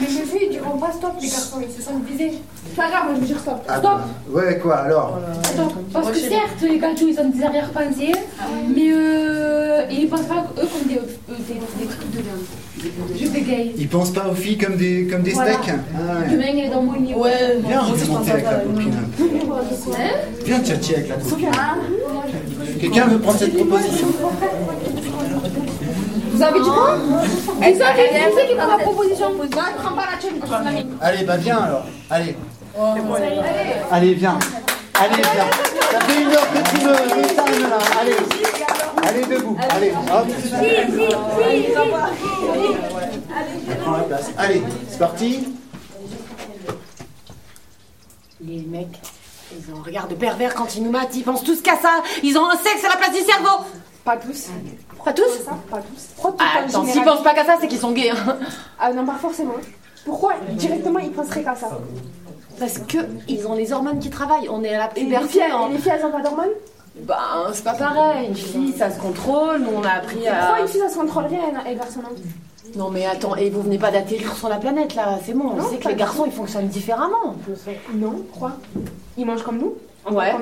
Mais 0.00 0.06
les 0.06 0.12
filles, 0.26 0.46
ils 0.46 0.50
diront 0.50 0.78
pas 0.78 0.92
stop, 0.92 1.12
les 1.20 1.28
garçons, 1.28 1.58
ils 1.62 1.70
se 1.74 1.82
sentent 1.82 2.04
visés. 2.06 2.32
C'est 2.66 2.76
pas 2.76 2.88
grave, 2.90 3.04
moi 3.06 3.14
je 3.16 3.20
veux 3.20 3.26
dire 3.26 3.38
stop. 3.40 3.62
Ah, 3.68 3.78
stop 3.78 4.00
Ouais, 4.30 4.58
quoi 4.58 4.76
alors? 4.76 5.18
Attends, 5.44 5.72
parce 5.92 6.10
que 6.10 6.16
certes, 6.18 6.62
les 6.62 6.78
gâteaux, 6.78 7.06
ils 7.08 7.20
ont 7.20 7.28
des 7.28 7.42
arrière-pensées, 7.44 8.12
mais 8.74 8.90
euh, 8.92 9.82
ils 9.90 10.08
pensent 10.08 10.22
pas 10.22 10.46
eux 10.56 10.66
comme 10.66 10.88
des, 10.88 10.96
euh, 10.98 11.34
des, 11.48 11.54
des 11.54 11.86
trucs 11.86 12.10
de 12.12 13.18
Juste 13.18 13.32
des 13.32 13.42
gays. 13.42 13.72
Ils 13.76 13.88
pensent 13.88 14.10
pas 14.12 14.26
aux 14.28 14.34
filles 14.34 14.56
comme 14.56 14.76
des, 14.76 15.06
comme 15.06 15.22
des 15.22 15.32
Voilà. 15.32 15.52
steaks 15.52 15.74
ah, 15.94 16.30
ouais. 16.34 16.52
Il 16.54 16.60
est 16.60 16.68
dans 16.70 16.82
mon 16.82 16.98
niveau. 16.98 17.24
Ouais, 17.24 17.58
Viens, 17.66 17.82
on 17.86 17.92
va 17.92 18.06
monter 18.18 18.30
avec 18.30 18.44
la 18.44 18.54
copine. 18.60 18.94
Viens 20.46 20.60
tchatcher 20.62 20.94
avec 20.96 21.08
la 21.10 21.14
copine. 21.16 21.48
Quelqu'un 22.80 23.06
veut 23.08 23.18
prendre 23.18 23.38
cette 23.38 23.54
proposition 23.54 24.06
Vous 26.40 26.46
avez 26.46 26.60
quoi 26.60 26.96
Et 27.62 27.74
ça, 27.74 27.88
c'est 27.94 28.08
qui 28.08 28.48
qui 28.48 28.54
prend 28.54 28.66
la 28.66 28.78
proposition 28.78 29.26
je 29.42 29.82
prends 29.82 29.94
pas 29.94 30.06
la 30.10 30.16
tienne. 30.16 30.40
Allez, 31.02 31.24
bah 31.24 31.36
viens 31.36 31.58
alors. 31.58 31.84
Allez. 32.08 32.34
Allez, 33.90 34.14
viens. 34.14 34.38
Allez, 34.94 35.16
viens. 35.16 35.50
Ça 35.92 36.00
fait 36.00 36.22
une 36.22 36.28
heure 36.28 36.50
que 36.50 36.70
tu 36.70 36.84
me, 36.86 37.68
là. 37.68 37.78
Allez. 38.00 38.16
Allez, 39.06 39.24
debout. 39.26 39.58
Allez, 39.68 39.90
hop. 39.90 40.26
Prends 43.82 43.92
la 43.92 44.02
place. 44.04 44.30
Allez, 44.38 44.62
c'est 44.88 44.98
parti. 44.98 45.48
Les 48.40 48.62
mecs, 48.62 48.98
ils 49.52 49.74
ont 49.74 49.80
un 49.80 49.82
regard 49.82 50.08
de 50.08 50.14
pervers 50.14 50.54
quand 50.54 50.74
ils 50.74 50.82
nous 50.82 50.90
matent, 50.90 51.14
ils 51.14 51.22
pensent 51.22 51.44
tous 51.44 51.60
qu'à 51.60 51.76
ça. 51.76 52.02
Ils 52.22 52.38
ont 52.38 52.48
un 52.48 52.56
sexe 52.56 52.82
à 52.82 52.88
la 52.88 52.96
place 52.96 53.12
du 53.12 53.20
cerveau. 53.30 53.66
Pas 54.04 54.16
tous. 54.16 54.48
Pas 55.04 55.12
tous 55.12 55.24
Pas 55.68 55.82
tous? 55.82 56.08
Ah, 56.38 56.60
en 56.62 56.68
Attends, 56.68 56.84
s'ils 56.84 57.02
pensent 57.04 57.22
pas 57.22 57.34
qu'à 57.34 57.44
ça, 57.44 57.56
c'est 57.60 57.68
qu'ils 57.68 57.78
sont 57.78 57.92
gays. 57.92 58.10
hein. 58.10 58.36
Ah 58.78 58.92
non, 58.92 59.04
pas 59.04 59.14
forcément. 59.20 59.54
Pourquoi 60.04 60.34
directement 60.52 60.98
ils 60.98 61.10
penseraient 61.12 61.42
qu'à 61.42 61.54
ça? 61.54 61.68
Parce 62.58 62.78
que 62.78 62.98
ils 63.28 63.46
ont 63.46 63.54
les 63.54 63.72
hormones 63.72 63.98
qui 63.98 64.10
travaillent. 64.10 64.48
On 64.48 64.62
est 64.64 64.74
à 64.74 64.78
la 64.78 64.90
Et 64.96 65.00
les 65.00 65.04
puberté. 65.06 65.28
filles, 65.28 65.42
hein. 65.52 65.66
et 65.68 65.72
les 65.74 65.78
filles, 65.78 65.92
elles 65.98 66.04
ont 66.06 66.10
pas 66.10 66.20
d'hormones? 66.22 66.48
Ben, 66.96 67.14
c'est 67.52 67.64
pas 67.64 67.74
pareil. 67.74 68.28
Une 68.28 68.34
fille, 68.34 68.74
ça 68.76 68.90
se 68.90 68.98
contrôle. 68.98 69.58
Nous, 69.60 69.70
on 69.76 69.82
a 69.84 69.90
appris 69.90 70.26
à. 70.26 70.34
Pourquoi 70.34 70.60
une 70.60 70.68
fille, 70.68 70.80
ça 70.80 70.88
se 70.90 70.98
contrôlerait 70.98 71.36
et 71.66 71.70
un 71.70 71.74
garçon 71.74 72.00
non 72.02 72.08
Non, 72.84 72.90
mais 72.90 73.06
attends, 73.06 73.36
et 73.36 73.48
vous 73.50 73.62
venez 73.62 73.78
pas 73.78 73.90
d'atterrir 73.90 74.34
sur 74.34 74.48
la 74.48 74.56
planète 74.56 74.94
là, 74.94 75.18
c'est 75.24 75.32
bon. 75.34 75.50
On 75.52 75.56
Non, 75.56 75.68
sait 75.70 75.76
que 75.76 75.88
les 75.88 75.94
garçons 75.94 76.24
ils 76.26 76.32
fonctionnent 76.32 76.68
différemment. 76.68 77.36
Non, 77.94 78.24
quoi 78.38 78.52
Ils 79.16 79.24
mangent 79.26 79.42
comme 79.44 79.58
nous? 79.58 79.74
Ouais. 80.10 80.32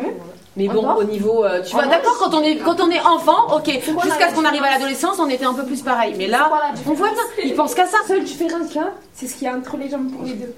Mais 0.58 0.66
bon, 0.66 0.80
Encore 0.80 0.98
au 0.98 1.04
niveau. 1.04 1.44
euh, 1.44 1.62
tu 1.62 1.72
vois, 1.72 1.86
d'accord, 1.86 2.18
quand 2.18 2.34
on 2.34 2.42
est 2.42 2.56
quand 2.56 2.80
on 2.80 2.90
est 2.90 3.00
enfant, 3.00 3.54
ok, 3.56 3.80
quoi 3.94 4.02
la 4.02 4.02
jusqu'à 4.02 4.28
ce 4.28 4.34
qu'on 4.34 4.44
arrive 4.44 4.64
à 4.64 4.70
différence 4.70 4.72
l'adolescence, 4.72 5.18
on 5.20 5.28
était 5.28 5.44
un 5.44 5.54
peu 5.54 5.64
plus 5.64 5.82
pareil. 5.82 6.14
Mais 6.18 6.26
là, 6.26 6.50
on 6.84 6.92
voit 6.94 7.10
bien, 7.10 7.22
ils 7.44 7.54
pensent 7.54 7.74
qu'à 7.74 7.86
ça. 7.86 7.98
La 8.02 8.08
seule 8.08 8.24
différence 8.24 8.74
a, 8.76 8.90
c'est 9.14 9.28
ce 9.28 9.34
qu'il 9.36 9.44
y 9.46 9.50
a 9.50 9.54
entre 9.54 9.76
les 9.76 9.88
jambes 9.88 10.10
pour 10.12 10.24
les 10.24 10.32
deux. 10.34 10.52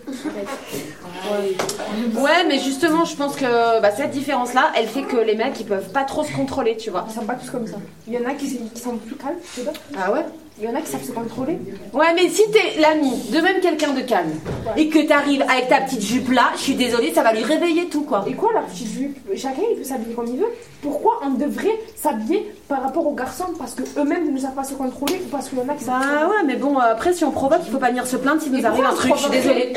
Ouais, 2.17 2.45
mais 2.49 2.59
justement, 2.59 3.05
je 3.05 3.15
pense 3.15 3.37
que 3.37 3.81
bah, 3.81 3.91
cette 3.91 4.11
différence-là, 4.11 4.73
elle 4.75 4.89
fait 4.89 5.03
que 5.03 5.17
les 5.19 5.35
mecs 5.35 5.59
ils 5.61 5.67
peuvent 5.67 5.91
pas 5.91 6.05
trop 6.05 6.25
se 6.25 6.33
contrôler, 6.33 6.77
tu 6.77 6.91
vois. 6.91 7.05
Ils 7.09 7.15
sont 7.15 7.27
pas 7.27 7.35
tous 7.35 7.51
comme 7.51 7.67
ça. 7.67 7.77
Il 8.09 8.15
y 8.15 8.19
en 8.19 8.29
a 8.29 8.33
qui, 8.35 8.59
qui 8.59 8.81
sont 8.81 8.97
plus 8.97 9.17
calmes, 9.17 9.37
tu 9.55 9.61
vois. 9.63 9.73
Ah 9.99 10.13
ouais? 10.13 10.25
Il 10.61 10.67
y 10.67 10.69
en 10.69 10.75
a 10.75 10.83
qui 10.83 10.89
savent 10.89 11.03
se 11.03 11.13
contrôler. 11.13 11.59
Ouais, 11.95 12.13
mais 12.15 12.29
si 12.29 12.43
t'es 12.51 12.79
l'ami 12.81 13.11
de 13.31 13.41
même 13.41 13.61
quelqu'un 13.63 13.95
de 13.95 14.03
calme 14.03 14.33
et 14.77 14.91
que 14.91 15.07
t'arrives 15.07 15.43
avec 15.43 15.69
ta 15.69 15.81
petite 15.81 16.03
jupe 16.03 16.31
là, 16.31 16.51
je 16.57 16.61
suis 16.61 16.75
désolée, 16.75 17.15
ça 17.15 17.23
va 17.23 17.33
lui 17.33 17.43
réveiller 17.43 17.87
tout 17.87 18.03
quoi. 18.03 18.25
Et 18.27 18.35
quoi 18.35 18.53
la 18.53 18.61
petite 18.61 18.89
jupe? 18.89 19.19
Chacun 19.37 19.63
il 19.71 19.79
peut 19.79 19.85
s'habiller 19.85 20.15
comme 20.15 20.27
il 20.27 20.37
veut. 20.37 20.53
Pourquoi 20.83 21.21
on 21.25 21.31
devrait 21.31 21.81
s'habiller 21.97 22.53
par 22.69 22.83
rapport 22.83 23.07
aux 23.07 23.15
garçons? 23.15 23.47
Parce 23.59 23.73
que 23.73 23.83
eux-mêmes 23.99 24.35
ne 24.35 24.39
savent 24.39 24.55
pas 24.55 24.65
se 24.65 24.75
contrôler 24.75 25.23
ou 25.25 25.29
parce 25.31 25.49
qu'il 25.49 25.57
y 25.57 25.63
en 25.63 25.69
a 25.71 25.75
qui 25.75 25.85
savent. 25.85 26.03
Bah 26.03 26.29
ouais, 26.29 26.45
mais 26.45 26.57
bon, 26.57 26.77
après 26.77 27.15
si 27.15 27.25
on 27.25 27.31
provoque, 27.31 27.61
il 27.65 27.73
faut 27.73 27.79
pas 27.79 27.89
venir 27.89 28.07
se 28.07 28.17
plaindre 28.17 28.43
s'il 28.43 28.53
nous 28.53 28.67
arrive 28.67 28.85
un 28.85 28.93
truc, 28.93 29.13
je 29.17 29.21
suis 29.23 29.31
désolée. 29.31 29.73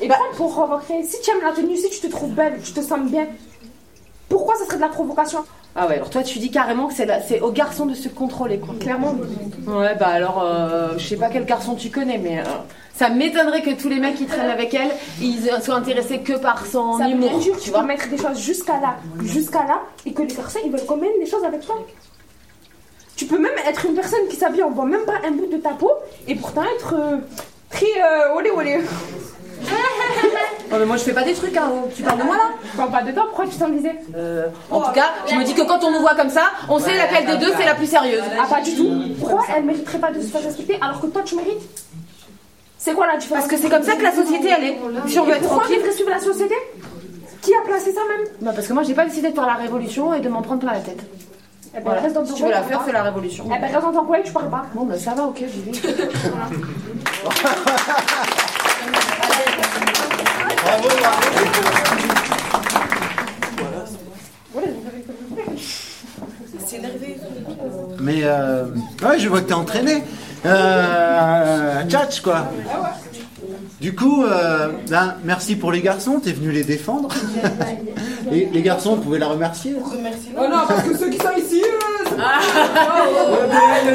Et 0.00 0.06
bah, 0.06 0.14
pour 0.36 0.52
provoquer, 0.52 1.02
si 1.02 1.20
tu 1.20 1.30
aimes 1.32 1.42
la 1.42 1.52
tenue, 1.52 1.76
si 1.76 1.90
tu 1.90 1.98
te 1.98 2.06
trouves 2.06 2.30
belle, 2.34 2.60
tu 2.64 2.72
te 2.72 2.80
sens 2.80 3.00
bien, 3.00 3.26
pourquoi 4.28 4.54
ça 4.54 4.64
serait 4.64 4.76
de 4.76 4.82
la 4.82 4.88
provocation? 4.88 5.40
Ah 5.76 5.86
ouais, 5.86 5.94
alors 5.94 6.10
toi 6.10 6.22
tu 6.22 6.38
dis 6.40 6.50
carrément 6.50 6.88
que 6.88 6.94
c'est 6.94 7.40
aux 7.40 7.52
garçons 7.52 7.86
de 7.86 7.94
se 7.94 8.08
contrôler 8.08 8.58
quoi. 8.58 8.74
Clairement. 8.80 9.14
Ouais, 9.66 9.94
bah 9.94 10.08
alors, 10.08 10.42
euh, 10.42 10.98
je 10.98 11.06
sais 11.06 11.16
pas 11.16 11.28
quel 11.28 11.44
garçon 11.44 11.74
tu 11.76 11.90
connais, 11.90 12.18
mais 12.18 12.40
euh, 12.40 12.44
ça 12.94 13.08
m'étonnerait 13.08 13.62
que 13.62 13.80
tous 13.80 13.88
les 13.88 14.00
mecs 14.00 14.16
qui 14.16 14.26
traînent 14.26 14.50
avec 14.50 14.74
elle, 14.74 14.90
ils 15.22 15.48
soient 15.62 15.76
intéressés 15.76 16.18
que 16.20 16.32
par 16.34 16.66
son 16.66 16.98
Ça 16.98 17.08
humour, 17.08 17.30
tu 17.62 17.70
peux 17.70 17.82
mettre 17.82 18.08
des 18.08 18.18
choses 18.18 18.40
jusqu'à 18.40 18.80
là, 18.80 18.96
jusqu'à 19.22 19.64
là, 19.64 19.80
et 20.04 20.12
que 20.12 20.22
les 20.22 20.34
garçons 20.34 20.58
ils 20.64 20.72
veulent 20.72 20.86
quand 20.86 20.96
même 20.96 21.12
des 21.22 21.30
choses 21.30 21.44
avec 21.44 21.60
toi. 21.60 21.76
Tu 23.16 23.26
peux 23.26 23.38
même 23.38 23.52
être 23.68 23.86
une 23.86 23.94
personne 23.94 24.26
qui 24.28 24.36
s'habille, 24.36 24.64
on 24.64 24.70
voit 24.70 24.86
même 24.86 25.04
pas 25.04 25.20
un 25.26 25.30
bout 25.30 25.46
de 25.46 25.58
ta 25.58 25.70
peau, 25.70 25.92
et 26.26 26.34
pourtant 26.34 26.62
être 26.76 26.94
euh, 26.94 27.16
très 27.70 27.86
euh, 27.86 28.34
olé 28.34 28.50
olé. 28.50 28.78
Non 30.70 30.78
mais 30.78 30.86
moi 30.86 30.96
je 30.96 31.02
fais 31.02 31.12
pas 31.12 31.24
des 31.24 31.34
trucs, 31.34 31.56
hein. 31.56 31.68
tu 31.96 32.02
parles 32.04 32.18
de 32.18 32.22
moi 32.22 32.36
là 32.36 32.44
Je 32.72 32.76
parle 32.76 32.90
pas 32.92 33.02
de 33.02 33.10
toi, 33.10 33.24
pourquoi 33.26 33.44
tu 33.46 33.56
t'en 33.56 33.68
disais 33.70 33.96
Euh, 34.16 34.46
En 34.70 34.80
tout 34.82 34.92
cas, 34.92 35.10
je 35.28 35.34
me 35.34 35.42
dis 35.42 35.52
que 35.52 35.62
quand 35.62 35.82
on 35.82 35.90
nous 35.90 35.98
voit 35.98 36.14
comme 36.14 36.30
ça, 36.30 36.42
on 36.68 36.78
sait 36.78 36.96
laquelle 36.96 37.26
des 37.26 37.44
deux 37.44 37.52
c'est 37.58 37.64
la 37.66 37.74
plus 37.74 37.90
sérieuse. 37.90 38.22
Ah, 38.40 38.46
pas 38.46 38.60
du 38.60 38.76
tout. 38.76 38.88
Pourquoi 39.18 39.42
elle 39.56 39.64
mériterait 39.64 39.98
pas 39.98 40.12
de 40.12 40.20
se 40.20 40.28
faire 40.28 40.44
respecter 40.44 40.78
alors 40.80 41.00
que 41.00 41.08
toi 41.08 41.22
tu 41.24 41.34
mérites 41.34 41.60
C'est 42.78 42.92
quoi 42.94 43.08
la 43.08 43.16
différence 43.16 43.48
Parce 43.48 43.52
que 43.52 43.60
c'est 43.60 43.68
comme 43.68 43.82
ça 43.82 43.96
que 43.96 44.02
la 44.02 44.14
société 44.14 44.48
elle 44.56 44.64
est. 44.64 44.78
Si 45.08 45.18
on 45.18 45.24
veut 45.24 45.32
être 45.34 45.40
Pourquoi 45.42 45.64
tranquille. 45.64 45.92
suivre 45.92 46.10
la 46.10 46.20
société 46.20 46.54
Qui 47.42 47.52
a 47.52 47.62
placé 47.66 47.92
ça 47.92 48.00
même 48.08 48.28
Bah 48.40 48.52
parce 48.54 48.68
que 48.68 48.72
moi 48.72 48.84
j'ai 48.84 48.94
pas 48.94 49.06
décidé 49.06 49.30
de 49.30 49.34
faire 49.34 49.46
la 49.46 49.54
révolution 49.54 50.14
et 50.14 50.20
de 50.20 50.28
m'en 50.28 50.42
prendre 50.42 50.60
plein 50.60 50.72
la 50.74 50.78
tête. 50.80 51.00
Eh 51.72 51.76
ben, 51.78 51.82
Voilà. 51.84 52.00
reste 52.02 52.14
dans 52.14 52.24
Si 52.24 52.30
ton 52.30 52.36
tu 52.36 52.42
veux 52.44 52.48
coin, 52.48 52.56
la 52.58 52.62
tu 52.62 52.68
faire, 52.68 52.78
parles 52.78 52.86
fais 52.90 52.94
la 52.94 52.98
pas. 53.00 53.04
révolution. 53.06 53.44
Eh 53.46 53.58
ben, 53.58 53.70
reste 53.72 53.82
dans 53.82 53.92
ton 53.92 54.04
coin, 54.04 54.18
tu 54.24 54.32
parles 54.32 54.50
pas. 54.50 54.62
Bon, 54.74 54.84
ben 54.84 54.96
ça 54.98 55.14
va, 55.14 55.24
ok, 55.24 55.42
j'y 55.52 55.62
vais. 55.62 55.72
C'est 66.66 66.76
énervé. 66.76 67.16
Mais 68.00 68.20
euh, 68.24 68.66
ouais, 69.02 69.18
je 69.18 69.28
vois 69.28 69.40
que 69.40 69.46
t'es 69.48 69.54
entraîné. 69.54 70.02
Euh, 70.46 71.82
tchatch, 71.88 72.20
quoi. 72.20 72.46
Du 73.80 73.94
coup, 73.94 74.24
euh, 74.24 74.68
ben, 74.88 75.14
merci 75.24 75.56
pour 75.56 75.72
les 75.72 75.80
garçons, 75.80 76.20
t'es 76.22 76.32
venu 76.32 76.50
les 76.50 76.64
défendre. 76.64 77.08
Et 78.32 78.48
les 78.52 78.62
garçons, 78.62 78.96
vous 78.96 79.02
pouvez 79.02 79.18
la 79.18 79.28
remercier. 79.28 79.74
Oh 79.80 80.42
non, 80.42 80.66
parce 80.68 80.82
que 80.82 80.96
ceux 80.96 81.08
qui 81.10 81.18
sont 81.18 81.32
ici, 81.36 81.62
euh, 81.62 82.16
Ah. 82.22 82.40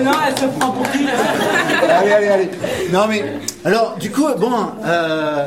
non, 0.04 0.12
elle 0.28 0.38
se 0.40 0.46
prend 0.48 0.72
pour 0.72 0.92
qui 0.92 1.06
allez, 1.90 2.12
allez, 2.12 2.28
allez. 2.28 2.50
Non, 2.92 3.06
mais 3.08 3.24
alors, 3.64 3.96
du 4.00 4.12
coup, 4.12 4.26
bon, 4.38 4.52
euh, 4.86 5.46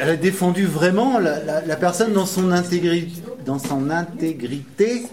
elle 0.00 0.08
a 0.10 0.16
défendu 0.16 0.66
vraiment 0.66 1.18
la, 1.18 1.42
la- 1.42 1.60
la 1.64 1.76
personne 1.76 2.12
dans 2.12 2.26
son 2.26 2.50
intégrité, 2.52 3.22
dans 3.46 3.58
son 3.58 3.90
intégrité 3.90 5.06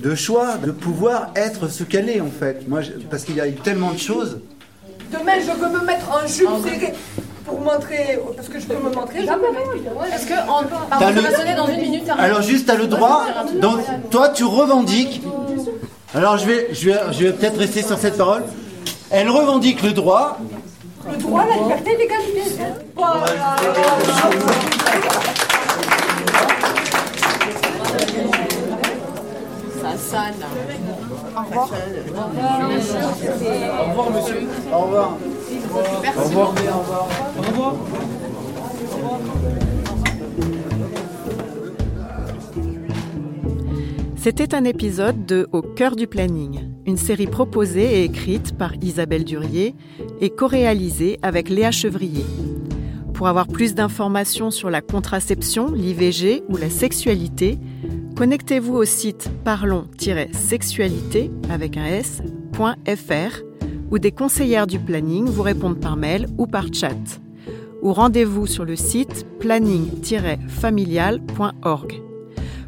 de 0.00 0.14
choix, 0.14 0.56
de 0.56 0.70
pouvoir 0.70 1.30
être 1.36 1.68
ce 1.68 1.84
qu'elle 1.84 2.08
est 2.08 2.20
en 2.20 2.30
fait. 2.30 2.66
Moi, 2.68 2.80
je- 2.82 2.92
parce 3.10 3.24
qu'il 3.24 3.36
y 3.36 3.40
a 3.40 3.46
eu 3.48 3.54
tellement 3.54 3.92
de 3.92 3.98
choses. 3.98 4.40
Demain, 5.12 5.32
je 5.40 5.50
peux 5.52 5.68
me 5.78 5.84
mettre 5.84 6.06
en 6.10 6.26
jupe 6.26 6.48
serrée 6.64 6.94
pour 7.44 7.60
montrer. 7.60 8.18
Parce 8.36 8.48
que 8.48 8.60
je 8.60 8.66
peux 8.66 8.76
me 8.76 8.94
montrer. 8.94 9.18
Est-ce 9.20 10.26
que. 10.26 10.34
En... 10.48 10.62
T'as 10.62 10.98
Pardon, 10.98 11.06
ça 11.06 11.10
le- 11.12 11.20
va 11.20 11.36
sonner 11.36 11.54
dans 11.54 11.66
une 11.66 11.80
minute. 11.80 12.02
t'as 12.06 12.14
Alors 12.14 12.42
juste, 12.42 12.66
t'as 12.66 12.76
le 12.76 12.86
droit. 12.86 13.26
Donc, 13.60 13.80
toi, 14.10 14.28
tu 14.30 14.44
revendiques. 14.44 15.20
Alors, 16.14 16.38
je 16.38 16.46
vais, 16.46 16.68
je 16.72 16.90
vais, 16.90 16.98
je 17.12 17.24
vais 17.24 17.32
peut-être 17.32 17.58
rester 17.58 17.82
sur 17.82 17.98
cette 17.98 18.16
parole. 18.16 18.42
Elle 19.10 19.28
revendique 19.28 19.82
le 19.82 19.92
droit. 19.92 20.38
Le 21.10 21.16
droit, 21.16 21.44
la 21.44 21.56
liberté, 21.56 21.96
l'égalité. 21.96 22.64
Voilà. 22.96 23.56
Ça 29.80 29.96
sonne. 29.96 30.44
Au 31.36 31.40
revoir. 31.42 31.68
Au 33.78 33.90
revoir, 33.90 34.10
monsieur. 34.10 34.48
Au 34.72 34.78
revoir. 34.80 35.16
Merci 36.02 36.18
Au 36.18 36.22
revoir. 36.22 36.52
beaucoup. 36.52 36.68
Au 37.38 37.42
revoir. 37.42 37.74
C'était 44.22 44.54
un 44.54 44.64
épisode 44.64 45.24
de 45.24 45.48
Au 45.50 45.62
cœur 45.62 45.96
du 45.96 46.06
planning, 46.06 46.60
une 46.84 46.98
série 46.98 47.26
proposée 47.26 48.00
et 48.00 48.04
écrite 48.04 48.54
par 48.58 48.74
Isabelle 48.82 49.24
Durier 49.24 49.74
et 50.20 50.28
co-réalisée 50.28 51.18
avec 51.22 51.48
Léa 51.48 51.70
Chevrier. 51.70 52.26
Pour 53.14 53.28
avoir 53.28 53.46
plus 53.46 53.74
d'informations 53.74 54.50
sur 54.50 54.68
la 54.68 54.82
contraception, 54.82 55.72
l'IVG 55.72 56.42
ou 56.50 56.58
la 56.58 56.68
sexualité, 56.68 57.58
connectez-vous 58.14 58.74
au 58.74 58.84
site 58.84 59.30
parlons-sexualité 59.42 61.30
avec 61.48 61.78
un 61.78 61.86
s.fr 61.86 63.40
où 63.90 63.98
des 63.98 64.12
conseillères 64.12 64.66
du 64.66 64.78
planning 64.78 65.24
vous 65.24 65.40
répondent 65.40 65.80
par 65.80 65.96
mail 65.96 66.26
ou 66.36 66.46
par 66.46 66.66
chat. 66.74 67.22
Ou 67.80 67.94
rendez-vous 67.94 68.46
sur 68.46 68.66
le 68.66 68.76
site 68.76 69.26
planning-familial.org. 69.38 72.09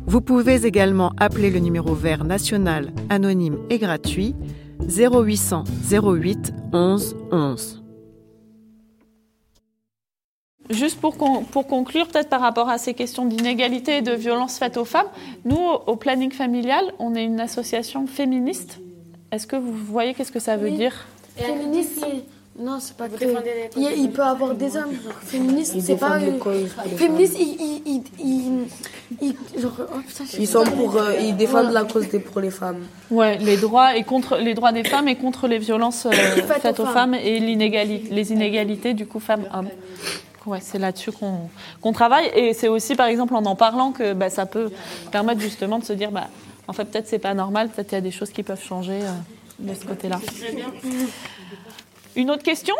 Vous 0.06 0.20
pouvez 0.20 0.66
également 0.66 1.12
appeler 1.18 1.50
le 1.50 1.58
numéro 1.58 1.94
vert 1.94 2.24
national 2.24 2.92
anonyme 3.08 3.58
et 3.70 3.78
gratuit 3.78 4.34
0800 4.88 5.64
08 5.90 6.52
11 6.72 7.16
11. 7.30 7.78
Juste 10.70 11.00
pour, 11.00 11.16
con- 11.16 11.42
pour 11.44 11.66
conclure, 11.66 12.08
peut-être 12.08 12.28
par 12.28 12.40
rapport 12.40 12.68
à 12.68 12.78
ces 12.78 12.94
questions 12.94 13.26
d'inégalité 13.26 13.98
et 13.98 14.02
de 14.02 14.12
violence 14.12 14.58
faites 14.58 14.76
aux 14.76 14.84
femmes, 14.84 15.08
nous, 15.44 15.56
au, 15.58 15.82
au 15.92 15.96
planning 15.96 16.30
familial, 16.30 16.84
on 16.98 17.14
est 17.14 17.24
une 17.24 17.40
association 17.40 18.06
féministe. 18.06 18.80
Est-ce 19.32 19.46
que 19.46 19.56
vous 19.56 19.72
voyez 19.72 20.14
qu'est-ce 20.14 20.32
que 20.32 20.38
ça 20.40 20.56
veut 20.56 20.70
Oui. 20.70 20.76
dire? 20.76 21.06
Féministe, 21.36 21.98
c'est. 22.00 22.24
Non, 22.58 22.78
c'est 22.80 22.94
pas 22.96 23.08
Vous 23.08 23.16
que. 23.16 23.24
défendez 23.24 23.50
les 23.76 23.82
Il, 23.82 24.02
il 24.04 24.10
peut 24.10 24.22
avoir 24.22 24.54
des 24.54 24.76
hommes. 24.76 24.92
Genre, 24.92 25.14
féministe, 25.22 25.72
Ils 25.74 25.82
c'est 25.82 25.96
pas. 25.96 26.18
défendent 26.18 26.28
euh, 26.28 26.32
le 26.32 26.38
corps, 26.38 26.52
les 26.84 26.96
féministe, 26.96 27.36
ils. 27.40 27.80
ils, 27.86 28.02
ils, 28.20 28.66
ils- 29.22 29.60
genre, 29.60 29.72
oh, 29.80 29.98
putain, 30.06 30.24
Ils 30.38 30.46
sont 30.46 30.64
pour. 30.64 30.96
euh, 30.96 31.14
ils 31.18 31.34
défendent 31.36 31.70
Voilà. 31.70 31.80
la 31.82 31.84
cause 31.90 32.08
des 32.08 32.18
pour 32.20 32.40
les 32.42 32.50
femmes. 32.50 32.80
Ouais, 33.10 33.38
les 33.38 33.56
droits 33.56 33.96
et 33.96 34.04
contre 34.04 34.36
les 34.36 34.52
droits 34.52 34.72
des 34.72 34.84
femmes 34.84 35.08
et 35.08 35.16
contre 35.16 35.48
les 35.48 35.58
violences 35.58 36.04
euh, 36.04 36.10
faites, 36.60 36.78
aux, 36.78 36.84
femmes. 36.86 37.14
et 37.14 37.38
l'inégalité, 37.40 38.08
les 38.14 38.32
inégalités 38.32 38.92
du 38.92 39.06
coup 39.06 39.18
femmes-hommes. 39.20 39.68
Ouais, 40.44 40.58
c'est 40.60 40.78
là-dessus 40.78 41.12
qu'on 41.12 41.48
qu'on 41.80 41.92
travaille 41.92 42.28
et 42.34 42.52
c'est 42.52 42.68
aussi 42.68 42.96
par 42.96 43.06
exemple 43.06 43.34
en 43.34 43.44
en 43.46 43.54
parlant 43.56 43.92
que 43.92 44.12
bah, 44.12 44.28
ça 44.28 44.44
peut 44.44 44.70
permettre 45.10 45.40
justement 45.40 45.78
de 45.78 45.84
se 45.84 45.92
dire 45.94 46.10
bah 46.10 46.26
en 46.68 46.72
fait 46.74 46.84
peut-être 46.84 47.06
c'est 47.08 47.20
pas 47.20 47.32
normal, 47.32 47.68
peut-être 47.70 47.92
il 47.92 47.94
y 47.94 47.98
a 47.98 48.02
des 48.02 48.10
choses 48.10 48.30
qui 48.30 48.42
peuvent 48.42 48.60
changer 48.62 48.98
euh, 49.02 49.10
de 49.60 49.72
ce 49.72 49.84
côté-là. 49.86 50.18
Une 52.14 52.30
autre 52.30 52.42
question? 52.42 52.74